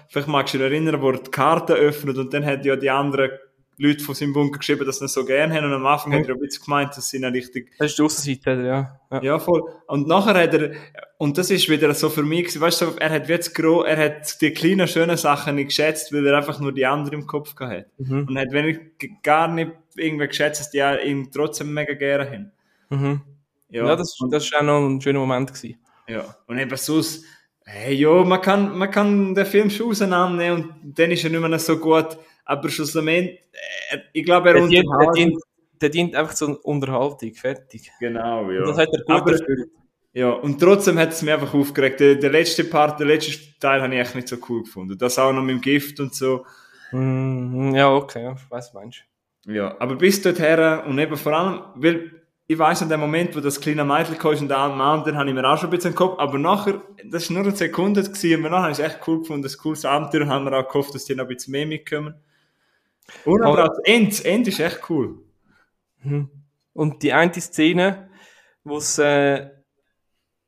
vielleicht 0.09 0.29
magst 0.29 0.55
du 0.55 0.59
dich 0.59 0.67
erinnern, 0.67 1.01
wo 1.01 1.11
er 1.11 1.19
die 1.19 1.31
Karte 1.31 1.75
öffnet 1.75 2.19
und 2.19 2.33
dann 2.33 2.45
hat 2.45 2.65
ja 2.65 2.77
die 2.77 2.91
anderen 2.91 3.31
Leute 3.77 4.05
von 4.05 4.15
seinem 4.15 4.33
Bunker 4.33 4.59
geschrieben, 4.59 4.87
dass 4.87 4.99
sie 4.99 5.05
ihn 5.05 5.09
so 5.09 5.25
gerne 5.25 5.55
haben 5.55 5.65
und 5.65 5.73
am 5.73 5.87
Anfang 5.87 6.13
Mhm. 6.13 6.17
hat 6.21 6.29
er 6.29 6.35
ein 6.35 6.41
bisschen 6.41 6.65
gemeint, 6.65 6.97
dass 6.97 7.09
sie 7.09 7.17
ihn 7.17 7.25
richtig 7.25 7.73
das 7.79 7.91
ist 7.91 7.99
die 7.99 8.03
Aussenseite, 8.03 8.51
ja. 8.65 9.01
ja. 9.11 9.23
Ja, 9.23 9.39
voll. 9.39 9.63
Und 9.87 10.07
nachher 10.07 10.35
hat 10.35 10.55
er, 10.55 10.73
und 11.19 11.37
das 11.39 11.51
ist 11.51 11.69
wieder 11.69 11.93
so 11.95 12.09
für 12.09 12.23
mich, 12.23 12.45
gewesen, 12.45 12.61
weißt 12.61 12.81
du, 12.81 12.87
so, 12.87 12.97
er 12.99 13.11
hat 13.11 13.29
jetzt 13.29 13.55
gro, 13.55 13.83
er 13.83 13.97
hat 13.97 14.41
die 14.41 14.53
kleinen, 14.53 14.87
schönen 14.87 15.17
Sachen 15.17 15.57
nicht 15.57 15.69
geschätzt, 15.69 16.13
weil 16.13 16.27
er 16.27 16.37
einfach 16.37 16.61
nur 16.61 16.73
die 16.73 16.87
anderen 16.87 17.21
im 17.21 17.27
Kopf 17.27 17.55
gehabt 17.55 17.77
hat. 17.77 17.87
Mhm. 17.99 18.27
Und 18.29 18.39
hat 18.39 18.53
wenig, 18.53 18.79
gar 19.23 19.49
nicht 19.49 19.73
irgendwie 19.97 20.29
geschätzt, 20.29 20.61
dass 20.61 20.71
die 20.71 20.83
ihn 21.09 21.31
trotzdem 21.33 21.73
mega 21.75 21.95
gerne 21.95 22.31
haben. 22.31 22.53
Mhm. 22.91 23.21
Ja, 23.71 23.97
das, 23.97 24.17
das 24.31 24.45
ist 24.45 24.55
auch 24.57 24.63
noch 24.63 24.87
ein 24.87 25.01
schöner 25.01 25.19
Moment 25.19 25.53
gewesen. 25.53 25.79
Ja. 26.07 26.37
Und 26.47 26.59
eben 26.59 26.77
sonst, 26.77 27.25
hey, 27.65 27.95
jo, 27.95 28.25
man 28.25 28.41
kann, 28.41 28.77
man 28.77 28.91
kann 28.91 29.35
den 29.35 29.47
Film 29.47 29.71
schon 29.71 29.89
auseinandernehmen 29.89 30.75
und 30.83 30.99
dann 30.99 31.11
ist 31.11 31.25
er 31.25 31.31
nicht 31.31 31.41
mehr 31.41 31.59
so 31.59 31.79
gut, 31.79 32.19
aber 32.45 32.69
schlussendlich, 32.69 33.41
äh, 33.91 33.99
ich 34.13 34.25
glaube, 34.25 34.51
er 34.51 34.67
dient, 34.67 34.73
der, 34.73 34.83
unterhält- 34.85 35.17
dient, 35.17 35.43
der 35.81 35.89
dient 35.89 36.15
einfach 36.15 36.35
zur 36.35 36.65
Unterhaltung, 36.65 37.33
fertig. 37.35 37.91
Genau, 38.01 38.51
ja. 38.51 38.61
Und 38.61 38.69
das 38.69 38.79
hat 38.79 38.89
er 38.93 38.99
gut 39.01 39.11
Aber- 39.11 39.33
erfüllt. 39.33 39.69
Ja, 40.17 40.31
und 40.31 40.61
trotzdem 40.61 40.97
hat 41.01 41.11
es 41.11 41.23
mich 41.23 41.33
einfach 41.35 41.53
aufgeregt. 41.55 41.99
Der, 41.99 42.15
der 42.15 42.31
letzte 42.31 42.63
Part, 42.63 43.01
der 43.01 43.07
letzte 43.09 43.33
Teil 43.59 43.83
habe 43.83 43.93
ich 43.95 44.01
echt 44.01 44.15
nicht 44.15 44.29
so 44.29 44.37
cool 44.49 44.63
gefunden. 44.63 44.97
Das 44.97 45.19
auch 45.19 45.33
noch 45.33 45.43
mit 45.43 45.57
dem 45.57 45.61
Gift 45.61 45.99
und 45.99 46.15
so. 46.15 46.47
Mhm. 46.93 47.75
Ja, 47.75 47.93
okay, 47.93 48.33
was 48.49 48.71
du 48.71 48.79
meinst. 48.79 49.03
Ja, 49.47 49.75
aber 49.81 49.97
bis 49.97 50.23
dorthin 50.23 50.79
und 50.87 50.99
eben 51.01 51.17
vor 51.17 51.33
allem, 51.33 51.61
weil 51.75 52.13
ich 52.47 52.57
weiss 52.59 52.81
an 52.83 52.89
dem 52.91 53.01
Moment, 53.01 53.35
wo 53.35 53.41
das 53.41 53.61
kleine 53.61 53.85
Mädchen 53.85 54.17
kam 54.17 54.37
und 54.39 54.49
der 54.49 54.69
Mann, 54.69 55.03
dann 55.05 55.17
habe 55.17 55.29
ich 55.29 55.35
mir 55.35 55.45
auch 55.51 55.59
schon 55.59 55.69
ein 55.69 55.71
bisschen 55.77 55.91
im 55.91 55.97
Kopf, 55.97 56.19
aber 56.21 56.39
nachher, 56.39 56.81
das 57.11 57.29
war 57.29 57.35
nur 57.39 57.47
eine 57.49 57.57
Sekunde 57.57 58.03
gewesen, 58.03 58.37
und 58.37 58.43
nachher 58.53 58.63
habe 58.63 58.73
ich 58.73 58.79
es 58.79 58.85
echt 58.85 59.01
cool 59.09 59.19
gefunden, 59.19 59.47
ein 59.49 59.59
cooles 59.59 59.85
Abenteuer 59.85 60.23
und 60.23 60.29
haben 60.29 60.45
wir 60.45 60.57
auch 60.57 60.69
gehofft, 60.69 60.95
dass 60.95 61.05
die 61.07 61.15
noch 61.17 61.25
ein 61.25 61.29
bisschen 61.35 61.53
mehr 61.53 61.67
mitkommen. 61.67 62.15
Und 63.25 63.43
aber 63.43 63.69
das 63.69 63.79
Ende, 63.85 64.09
das 64.11 64.21
Ende 64.21 64.51
ist 64.51 64.61
echt 64.61 64.91
cool. 64.91 65.19
Mhm. 66.03 66.31
Und 66.73 67.03
die 67.03 67.13
eine 67.13 67.33
Szene, 67.35 68.11
wo 68.65 68.79
es, 68.79 68.99
äh, 68.99 69.51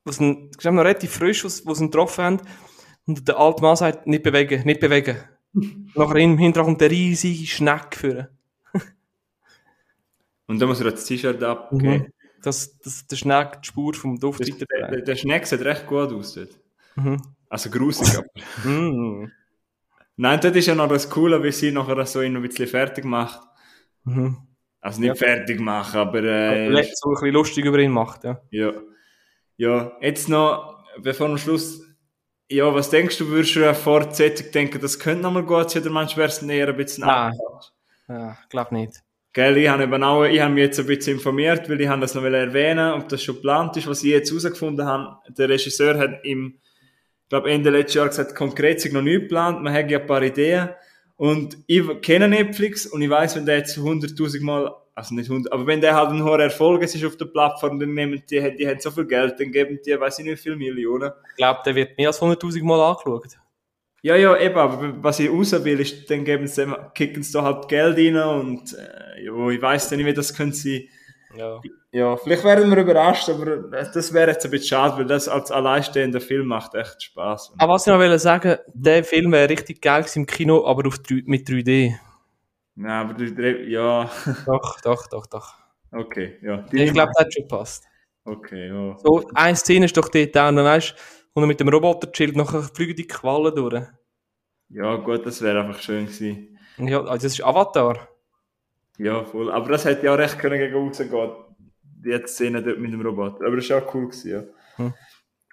wo 0.05 0.11
es 0.11 0.21
ein, 0.21 0.51
noch 0.65 0.73
relativ 0.83 1.13
frisch, 1.13 1.45
wo 1.45 1.75
sie 1.75 1.85
ihn 1.85 1.91
getroffen 1.91 2.25
haben, 2.25 2.41
und 3.07 3.29
der 3.29 3.39
alte 3.39 3.63
Mann 3.63 3.77
sagt, 3.77 4.07
nicht 4.07 4.25
bewegen, 4.25 4.65
nicht 4.65 4.81
bewegen. 4.81 5.17
Nachher 5.95 6.17
im 6.17 6.39
Hintergrund 6.39 6.79
kommt 6.79 6.81
der 6.81 6.91
riesige 6.91 7.47
Schneck 7.47 7.95
führen. 7.95 8.29
Und 10.47 10.59
dann 10.59 10.69
muss 10.69 10.81
er 10.81 10.91
das 10.91 11.05
T-Shirt 11.05 11.43
abgeben. 11.43 12.13
Das, 12.43 12.79
das, 12.79 13.07
der 13.07 13.17
Schneck 13.17 13.63
die 13.63 13.69
Spur 13.69 13.95
vom 13.95 14.19
Duft 14.19 14.41
Der, 14.41 14.89
der, 14.91 15.03
der 15.03 15.17
Schneck 15.17 15.47
sieht 15.47 15.63
recht 15.63 15.87
gut 15.87 16.13
aus 16.13 16.35
dort. 16.35 16.51
Mhm. 16.97 17.23
Also 17.49 17.71
grusig, 17.71 18.19
aber. 18.19 18.29
Nein, 20.17 20.41
dort 20.41 20.57
ist 20.57 20.67
ja 20.67 20.75
noch 20.75 20.89
das 20.89 21.11
Coole, 21.11 21.43
wie 21.43 21.53
sie 21.53 21.71
nachher 21.71 22.05
so 22.07 22.21
ein 22.21 22.41
bisschen 22.43 22.67
fertig 22.67 23.05
macht. 23.05 23.41
Mhm. 24.05 24.37
Also 24.81 25.01
nicht 25.01 25.19
fertig 25.19 25.61
machen, 25.61 25.99
aber 25.99 26.23
äh, 26.23 26.69
Äh, 26.69 26.85
so 26.95 27.09
ein 27.09 27.15
bisschen 27.15 27.33
lustig 27.33 27.65
über 27.65 27.79
ihn 27.79 27.91
macht, 27.91 28.25
ja. 28.25 28.41
ja. 28.51 28.73
Ja, 29.57 29.93
jetzt 30.01 30.29
noch, 30.29 30.85
bevor 31.03 31.29
am 31.29 31.39
Schluss, 31.39 31.83
ja, 32.49 32.73
was 32.73 32.91
denkst 32.91 33.19
du, 33.19 33.29
würdest 33.29 33.57
du 33.57 33.65
eine 33.65 33.75
Fortsetzung 33.75 34.53
denken, 34.53 34.81
das 34.81 34.99
könnte 34.99 35.23
nochmal 35.23 35.43
gut 35.43 35.71
sein, 35.71 35.83
oder 35.83 36.05
du, 36.05 36.17
wäre 36.17 36.29
es 36.29 36.43
eher 36.43 36.69
ein 36.69 36.77
bisschen 36.77 37.05
Nein. 37.05 37.33
anders? 37.33 37.73
Ja, 38.09 38.39
glaub 38.49 38.71
nicht. 38.71 39.03
Gell, 39.33 39.57
ich 39.59 39.69
habe 39.69 39.83
eben 39.83 40.03
auch, 40.03 40.25
ich 40.25 40.41
habe 40.41 40.55
mich 40.55 40.63
jetzt 40.63 40.81
ein 40.81 40.87
bisschen 40.87 41.15
informiert, 41.15 41.69
weil 41.69 41.81
ich 41.81 41.89
habe 41.89 42.01
das 42.01 42.15
noch 42.15 42.23
erwähnen 42.23 42.93
ob 42.93 43.09
das 43.09 43.23
schon 43.23 43.35
geplant 43.35 43.77
ist, 43.77 43.87
was 43.87 44.03
ich 44.03 44.11
jetzt 44.11 44.31
herausgefunden 44.31 44.87
habe. 44.87 45.19
Der 45.29 45.49
Regisseur 45.49 45.99
hat 45.99 46.25
im, 46.25 46.59
ich 47.27 47.31
glaube 47.31 47.51
Ende 47.51 47.71
letzten 47.71 47.99
Jahr 47.99 48.07
gesagt, 48.07 48.37
konkret 48.37 48.81
sich 48.81 48.93
noch 48.93 49.03
nicht 49.03 49.23
geplant, 49.23 49.61
man 49.61 49.73
hat 49.73 49.91
ja 49.91 49.99
ein 49.99 50.07
paar 50.07 50.23
Ideen. 50.23 50.69
Und 51.17 51.59
ich 51.67 51.83
kenne 52.01 52.29
Netflix 52.29 52.87
und 52.87 53.03
ich 53.03 53.11
weiß, 53.11 53.35
wenn 53.35 53.45
der 53.45 53.57
jetzt 53.57 53.77
100.000 53.77 54.45
Mal, 54.45 54.73
also 54.95 55.13
nicht 55.13 55.29
100, 55.29 55.53
aber 55.53 55.67
wenn 55.67 55.81
der 55.81 55.97
halt 55.97 56.11
ein 56.11 56.23
hoher 56.23 56.39
Erfolg 56.39 56.85
ist 56.85 57.05
auf 57.05 57.17
der 57.17 57.25
Plattform, 57.25 57.81
dann 57.81 57.95
nehmen 57.95 58.23
die, 58.31 58.57
die 58.57 58.69
haben 58.69 58.79
so 58.79 58.93
viel 58.93 59.07
Geld, 59.07 59.41
dann 59.41 59.51
geben 59.51 59.81
die, 59.85 59.99
weiß 59.99 60.21
ich 60.21 60.25
nicht, 60.25 60.41
viele 60.41 60.55
Millionen. 60.55 61.11
Ich 61.31 61.37
glaube, 61.39 61.63
der 61.67 61.75
wird 61.75 61.99
mehr 61.99 62.09
als 62.09 62.23
100.000 62.23 62.63
Mal 62.63 62.81
angeschaut. 62.81 63.27
Ja, 64.03 64.15
ja, 64.15 64.39
eben, 64.39 64.57
aber 64.57 65.03
was 65.03 65.19
ich 65.19 65.29
raus 65.29 65.51
will, 65.65 65.81
ist, 65.81 66.09
dann 66.09 66.25
geben 66.25 66.47
sie, 66.47 66.65
kicken 66.95 67.25
sie 67.25 67.33
da 67.33 67.43
halt 67.43 67.67
Geld 67.67 67.99
rein 67.99 68.17
und, 68.19 68.73
äh, 68.73 69.25
ja, 69.25 69.49
ich 69.49 69.61
weiß 69.61 69.89
dann 69.89 69.99
nicht, 69.99 70.07
wie 70.07 70.15
das 70.15 70.33
können 70.33 70.53
sie, 70.53 70.89
Ja. 71.37 71.61
Ja, 71.93 72.17
vielleicht 72.17 72.45
werden 72.45 72.71
wir 72.71 72.79
überrascht, 72.79 73.29
aber 73.31 73.57
das 73.71 74.13
wäre 74.13 74.31
jetzt 74.33 74.45
ein 74.45 74.51
bisschen 74.51 74.69
schade, 74.69 74.97
weil 74.99 75.07
das 75.07 75.29
als 75.29 75.51
alleinstehender 75.51 76.21
Film 76.21 76.47
macht 76.47 76.75
echt 76.75 77.03
Spaß. 77.03 77.55
Aber 77.59 77.75
was 77.75 77.87
ich 77.87 77.93
noch 77.93 77.99
wollte 77.99 78.19
sagen, 78.19 78.57
der 78.75 79.03
Film 79.05 79.33
wäre 79.33 79.49
richtig 79.49 79.81
geil 79.81 80.05
im 80.15 80.27
Kino, 80.27 80.67
aber 80.67 80.87
auf 80.89 80.99
3, 80.99 81.23
mit 81.27 81.49
3D. 81.49 81.95
Nein, 82.75 82.91
aber 83.07 83.15
du, 83.15 83.33
du- 83.33 83.63
ja, 83.65 84.11
Doch, 84.47 84.81
doch, 84.83 85.07
doch, 85.07 85.27
doch. 85.27 85.55
okay, 85.93 86.39
ja. 86.43 86.59
Die 86.59 86.85
Ich 86.85 86.93
glaube, 86.93 87.13
das 87.17 87.25
hat 87.25 87.33
schon 87.33 87.43
gepasst. 87.45 87.85
Okay, 88.25 88.69
ja. 88.69 88.97
So, 88.99 89.27
eine 89.35 89.57
Szene 89.57 89.87
ist 89.87 89.97
doch 89.97 90.09
dort 90.09 90.37
auch, 90.37 90.49
und 90.49 90.57
dann 90.57 90.65
weißt 90.67 90.91
du, 90.91 91.41
und 91.41 91.47
mit 91.49 91.61
dem 91.61 91.69
Roboter 91.69 92.11
chillt, 92.13 92.37
nachher 92.37 92.63
fliegen 92.63 92.97
die 92.97 93.07
Quallen 93.07 93.55
durch. 93.55 93.83
Ja, 94.69 94.97
gut, 94.97 95.25
das 95.25 95.41
wäre 95.43 95.61
einfach 95.63 95.81
schön 95.81 96.07
gewesen. 96.07 96.59
Ja, 96.79 96.99
also 97.01 97.13
das 97.27 97.33
ist 97.33 97.43
Avatar. 97.45 98.09
Ja, 98.99 99.25
voll. 99.25 99.51
Aber 99.51 99.71
das 99.71 99.85
hätte 99.85 100.07
ja 100.07 100.15
auch 100.15 100.19
recht 100.19 100.39
können 100.39 100.59
gegen 100.59 100.75
rausgehen. 100.75 101.31
Die 102.05 102.27
Szene 102.27 102.63
dort 102.63 102.79
mit 102.79 102.93
dem 102.93 103.01
Roboter. 103.01 103.47
Aber 103.47 103.57
das 103.57 103.69
war 103.71 103.83
auch 103.83 103.95
cool 103.95 104.09
gewesen, 104.09 104.31
ja. 104.31 104.43
Hm. 104.77 104.95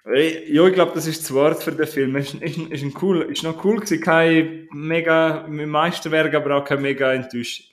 Ja, 0.06 0.66
ich 0.66 0.74
glaube, 0.74 0.92
das 0.94 1.06
ist 1.06 1.22
das 1.22 1.32
Wort 1.32 1.62
für 1.62 1.72
den 1.72 1.86
Film. 1.86 2.14
Ist, 2.16 2.34
ist, 2.34 2.58
ist, 2.58 2.82
ein 2.82 2.92
cool, 3.00 3.22
ist 3.22 3.42
noch 3.42 3.64
cool 3.64 3.76
gewesen. 3.76 4.00
Kein 4.02 4.68
mega 4.70 5.46
Meisterwerk, 5.48 6.34
aber 6.34 6.56
auch 6.56 6.64
kein 6.64 6.82
mega 6.82 7.12
enttäuscht. 7.12 7.70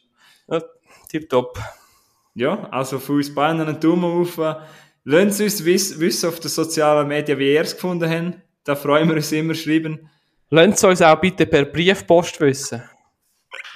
Ja, 0.48 0.62
tipptopp. 1.10 1.60
Ja, 2.34 2.70
also 2.72 3.00
von 3.00 3.18
uns 3.18 3.34
beiden 3.34 3.62
einen 3.62 3.80
Daumen 3.80 4.06
auf. 4.06 4.38
Lasst 5.04 5.42
uns 5.42 5.66
wiss, 5.66 6.00
wissen 6.00 6.30
auf 6.30 6.40
den 6.40 6.50
sozialen 6.50 7.08
Medien, 7.08 7.38
wie 7.38 7.54
ihr 7.54 7.62
es 7.62 7.74
gefunden 7.74 8.10
habt. 8.10 8.40
Da 8.64 8.76
freuen 8.76 9.10
wir 9.10 9.16
uns 9.16 9.32
immer, 9.32 9.54
schreiben. 9.54 10.10
Lasst 10.50 10.84
uns 10.86 11.02
auch 11.02 11.20
bitte 11.20 11.46
per 11.46 11.66
Briefpost 11.66 12.40
wissen. 12.40 12.82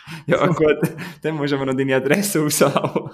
Ja, 0.28 0.46
gut, 0.48 0.78
dann 1.22 1.36
musst 1.36 1.52
du 1.52 1.56
aber 1.56 1.66
noch 1.66 1.76
deine 1.76 1.96
Adresse 1.96 2.40
raushauen. 2.40 3.12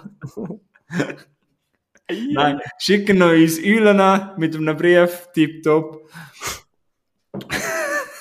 Nein, 2.10 2.60
schicken 2.77 3.17
noch 3.17 3.32
uns 3.32 3.60
Eulen 3.60 3.99
an 3.99 4.34
mit 4.38 4.56
einem 4.56 4.75
Brief, 4.75 5.27
tipptopp. 5.34 6.10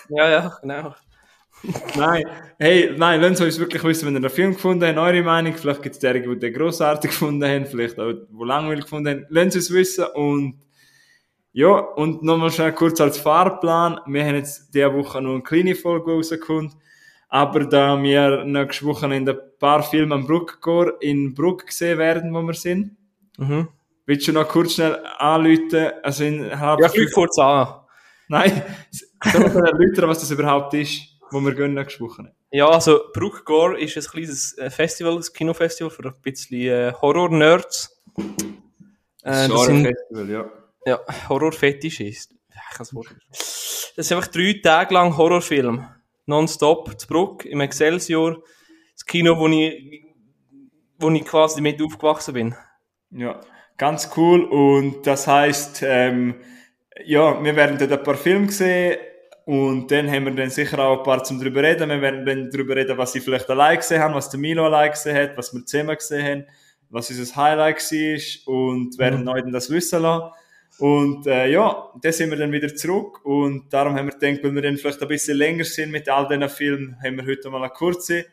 Ja, 0.08 0.30
ja, 0.30 0.58
genau. 0.60 0.94
Nein, 1.96 2.24
hey, 2.58 2.94
nein, 2.96 3.20
lasst 3.20 3.40
uns 3.40 3.58
wirklich 3.58 3.84
wissen, 3.84 4.06
wenn 4.06 4.14
ihr 4.14 4.20
den 4.20 4.30
Film 4.30 4.54
gefunden 4.54 4.84
habt, 4.86 4.98
eure 4.98 5.22
Meinung. 5.22 5.54
Vielleicht 5.54 5.82
gibt 5.82 5.94
es 5.94 6.00
derige, 6.00 6.30
die 6.30 6.38
den 6.38 6.54
grossartig 6.54 7.10
gefunden 7.10 7.44
haben, 7.44 7.66
vielleicht 7.66 7.98
auch, 7.98 8.12
die 8.12 8.44
langweilig 8.44 8.84
gefunden 8.84 9.08
haben. 9.10 9.26
Lasst 9.28 9.56
uns 9.56 9.70
wissen 9.72 10.06
und 10.14 10.60
ja, 11.52 11.68
und 11.70 12.22
nochmal 12.22 12.50
schnell 12.50 12.72
kurz 12.72 13.00
als 13.00 13.18
Fahrplan. 13.18 14.00
Wir 14.06 14.24
haben 14.24 14.36
jetzt 14.36 14.72
diese 14.72 14.94
Woche 14.94 15.20
noch 15.20 15.32
eine 15.32 15.42
kleine 15.42 15.74
Folge 15.74 16.12
rausgekommen. 16.12 16.72
Aber 17.32 17.64
da 17.64 18.02
wir 18.02 18.44
nächste 18.44 18.84
Woche 18.86 19.06
in 19.14 19.28
ein 19.28 19.38
paar 19.58 19.82
Filme 19.84 20.16
am 20.16 20.26
Bruckgor 20.26 21.00
in 21.00 21.32
Bruck 21.34 21.66
gesehen 21.66 21.96
werden, 21.98 22.34
wo 22.34 22.42
wir 22.42 22.54
sind, 22.54 22.96
Mhm. 23.38 23.68
willst 24.04 24.26
du 24.28 24.32
noch 24.32 24.48
kurz 24.48 24.74
schnell 24.74 24.98
anrufen? 25.18 25.90
Also 26.02 26.24
in 26.24 26.58
halb 26.60 26.80
Ja, 26.80 26.88
fünf 26.88 27.12
kurz 27.12 27.38
an. 27.38 27.68
Nein, 28.28 28.62
soll 29.24 29.46
ich 29.46 29.54
erläutern, 29.54 30.08
was 30.08 30.20
das 30.20 30.30
überhaupt 30.32 30.74
ist, 30.74 31.02
wo 31.30 31.40
wir 31.40 31.54
gehen 31.54 31.74
nächste 31.74 32.00
Woche? 32.00 32.32
Ja, 32.50 32.68
also 32.68 33.00
Bruckgore 33.14 33.80
ist 33.80 33.96
ein 33.96 34.02
kleines 34.02 34.58
äh, 34.58 34.68
Festival, 34.70 35.16
ein 35.16 35.22
Kinofestival 35.32 35.90
für 35.90 36.04
ein 36.06 36.14
bisschen 36.22 36.60
äh, 36.60 36.92
Horror-Nerds. 37.00 37.96
Äh, 39.22 39.48
das 39.48 39.64
sind 39.66 39.86
Festival, 39.86 40.28
ja. 40.28 40.50
ja, 40.84 41.00
Horror-Fetisch 41.28 42.00
ist. 42.00 42.34
Das 42.76 42.92
ist 43.96 44.12
einfach 44.12 44.28
drei 44.28 44.60
Tage 44.62 44.94
lang 44.94 45.16
Horrorfilm. 45.16 45.86
Nonstop 46.30 46.98
zu 46.98 47.06
Bruck 47.06 47.44
im 47.44 47.60
Excelsior. 47.60 48.42
Das 48.94 49.04
Kino, 49.04 49.38
wo 49.38 49.48
ich, 49.48 50.04
wo 50.98 51.10
ich 51.10 51.24
quasi 51.24 51.60
mit 51.60 51.82
aufgewachsen 51.82 52.34
bin. 52.34 52.54
Ja, 53.10 53.40
ganz 53.76 54.10
cool. 54.16 54.44
Und 54.44 55.06
das 55.06 55.26
heißt, 55.26 55.82
ähm, 55.84 56.36
ja, 57.04 57.42
wir 57.42 57.56
werden 57.56 57.78
dort 57.78 57.92
ein 57.92 58.02
paar 58.02 58.16
Filme 58.16 58.50
sehen 58.50 58.98
und 59.46 59.90
dann 59.90 60.10
haben 60.10 60.26
wir 60.26 60.34
dann 60.34 60.50
sicher 60.50 60.78
auch 60.78 60.98
ein 60.98 61.02
paar 61.02 61.24
zum 61.24 61.40
drüber 61.40 61.62
reden. 61.62 61.88
Wir 61.88 62.00
werden 62.00 62.24
dann 62.26 62.50
drüber 62.50 62.76
reden, 62.76 62.96
was 62.98 63.12
sie 63.12 63.20
vielleicht 63.20 63.48
allein 63.50 63.78
gesehen 63.78 64.00
haben, 64.02 64.14
was 64.14 64.30
der 64.30 64.38
Milo 64.40 64.64
allein 64.66 64.90
gesehen 64.90 65.16
hat, 65.16 65.36
was 65.36 65.52
wir 65.52 65.64
zusammen 65.64 65.96
gesehen 65.96 66.24
haben, 66.24 66.46
was 66.90 67.10
unser 67.10 67.36
Highlight 67.36 67.78
war 67.78 68.54
und 68.54 68.98
werden 68.98 69.22
Mhm. 69.22 69.28
euch 69.28 69.42
das 69.50 69.70
wissen 69.70 70.02
lassen. 70.02 70.30
Und 70.80 71.26
äh, 71.26 71.46
ja, 71.50 71.92
da 72.00 72.10
sind 72.12 72.30
wir 72.30 72.38
dann 72.38 72.52
wieder 72.52 72.74
zurück 72.74 73.24
und 73.24 73.70
darum 73.72 73.94
haben 73.94 74.06
wir 74.06 74.18
gedacht, 74.18 74.42
wenn 74.42 74.54
wir 74.54 74.62
dann 74.62 74.76
vielleicht 74.78 75.02
ein 75.02 75.08
bisschen 75.08 75.36
länger 75.36 75.64
sind 75.64 75.90
mit 75.90 76.08
all 76.08 76.26
diesen 76.26 76.48
Filmen, 76.48 76.96
haben 77.04 77.16
wir 77.18 77.26
heute 77.26 77.50
mal 77.50 77.62
eine 77.62 77.70
kurze, 77.70 78.24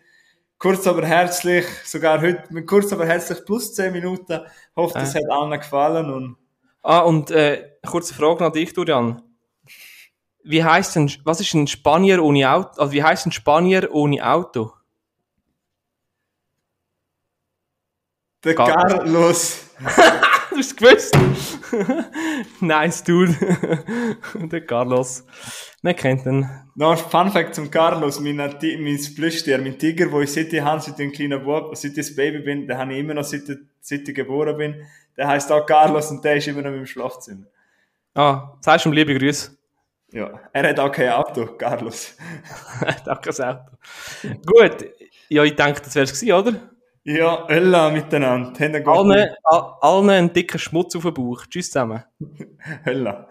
kurz 0.58 0.88
aber 0.88 1.06
herzlich, 1.06 1.66
sogar 1.84 2.22
heute 2.22 2.44
mit 2.52 2.66
kurz 2.66 2.94
aber 2.94 3.06
herzlich 3.06 3.44
plus 3.46 3.74
10 3.76 3.92
Minuten. 3.92 4.40
Hoffe, 4.76 4.94
das 4.98 5.14
Äh. 5.14 5.20
hat 5.20 5.30
allen 5.30 5.60
gefallen 5.60 6.10
und 6.10 6.38
Ah, 6.84 7.00
und 7.00 7.32
äh, 7.32 7.72
kurze 7.86 8.14
Frage 8.14 8.46
an 8.46 8.54
dich, 8.54 8.72
Dorian. 8.74 9.22
Wie 10.44 10.64
heißt 10.64 10.96
denn, 10.96 11.12
was 11.26 11.42
ist 11.42 11.54
ein 11.54 11.68
Spanier 11.68 12.24
ohne 12.24 12.50
Auto? 12.50 12.80
Also 12.80 12.94
wie 12.94 13.04
heißt 13.04 13.26
ein 13.26 13.34
Spanier 13.34 13.90
ohne 13.92 14.26
Auto? 14.26 14.72
der 18.44 18.56
Carlos. 18.56 19.66
Du 20.58 20.64
hast 20.64 20.72
es 20.72 20.76
gewusst. 20.76 21.16
nice, 22.62 23.04
dude. 23.04 23.36
Der 24.50 24.66
Carlos. 24.66 25.24
Wer 25.84 25.94
kennt 25.94 26.26
den? 26.26 26.50
Noch 26.74 26.94
ein 26.94 26.98
Fun 26.98 27.32
Fact 27.32 27.54
zum 27.54 27.70
Carlos, 27.70 28.20
mein, 28.20 28.38
mein 28.38 29.00
Plüschtier, 29.16 29.60
mein 29.60 29.78
Tiger, 29.78 30.12
wo 30.12 30.20
ich 30.22 30.34
seit 30.34 30.52
ich 30.52 30.60
habe, 30.60 30.82
seit 30.82 31.00
ich 31.00 31.06
ein 31.06 31.12
kleiner 31.12 31.38
Bub, 31.38 31.78
seit 31.78 31.96
ich 31.96 32.10
ein 32.10 32.16
Baby 32.16 32.40
bin, 32.40 32.68
den 32.68 32.76
habe 32.76 32.92
ich 32.92 33.00
immer 33.00 33.14
noch 33.14 33.24
seit, 33.24 33.44
seit 33.82 34.10
ich 34.10 34.16
geboren 34.16 34.58
bin. 34.58 34.84
Der 35.16 35.28
heißt 35.28 35.52
auch 35.52 35.64
Carlos 35.64 36.10
und 36.10 36.26
der 36.26 36.38
ist 36.38 36.48
immer 36.48 36.64
noch 36.64 36.72
im 36.72 36.88
Schlafzimmer. 36.88 37.46
Ah, 38.16 38.58
sagst 38.60 38.86
du 38.86 38.90
ihm 38.90 38.94
liebe 38.94 39.14
Grüße. 39.14 39.56
Ja, 40.12 40.40
er 40.54 40.70
hat 40.70 40.80
auch 40.80 40.92
kein 40.92 41.10
Auto, 41.10 41.46
Carlos. 41.56 42.18
Danke, 43.06 43.30
das 43.30 43.40
Auto. 43.40 43.78
Gut. 44.44 44.90
Ja, 45.30 45.44
ich 45.44 45.56
denke, 45.56 45.82
das 45.82 45.94
wär's 45.94 46.20
gewesen, 46.20 46.34
oder? 46.34 46.77
Ja, 47.10 47.48
Ölla 47.50 47.90
miteinander. 47.90 48.52
Allen, 48.86 49.30
all- 49.44 49.74
allen 49.80 50.10
einen 50.10 50.34
dicken 50.34 50.60
Schmutz 50.60 50.94
auf 50.96 51.04
den 51.04 51.14
Bauch. 51.14 51.46
Tschüss 51.46 51.68
zusammen. 51.72 52.04
Hölla. 52.86 53.30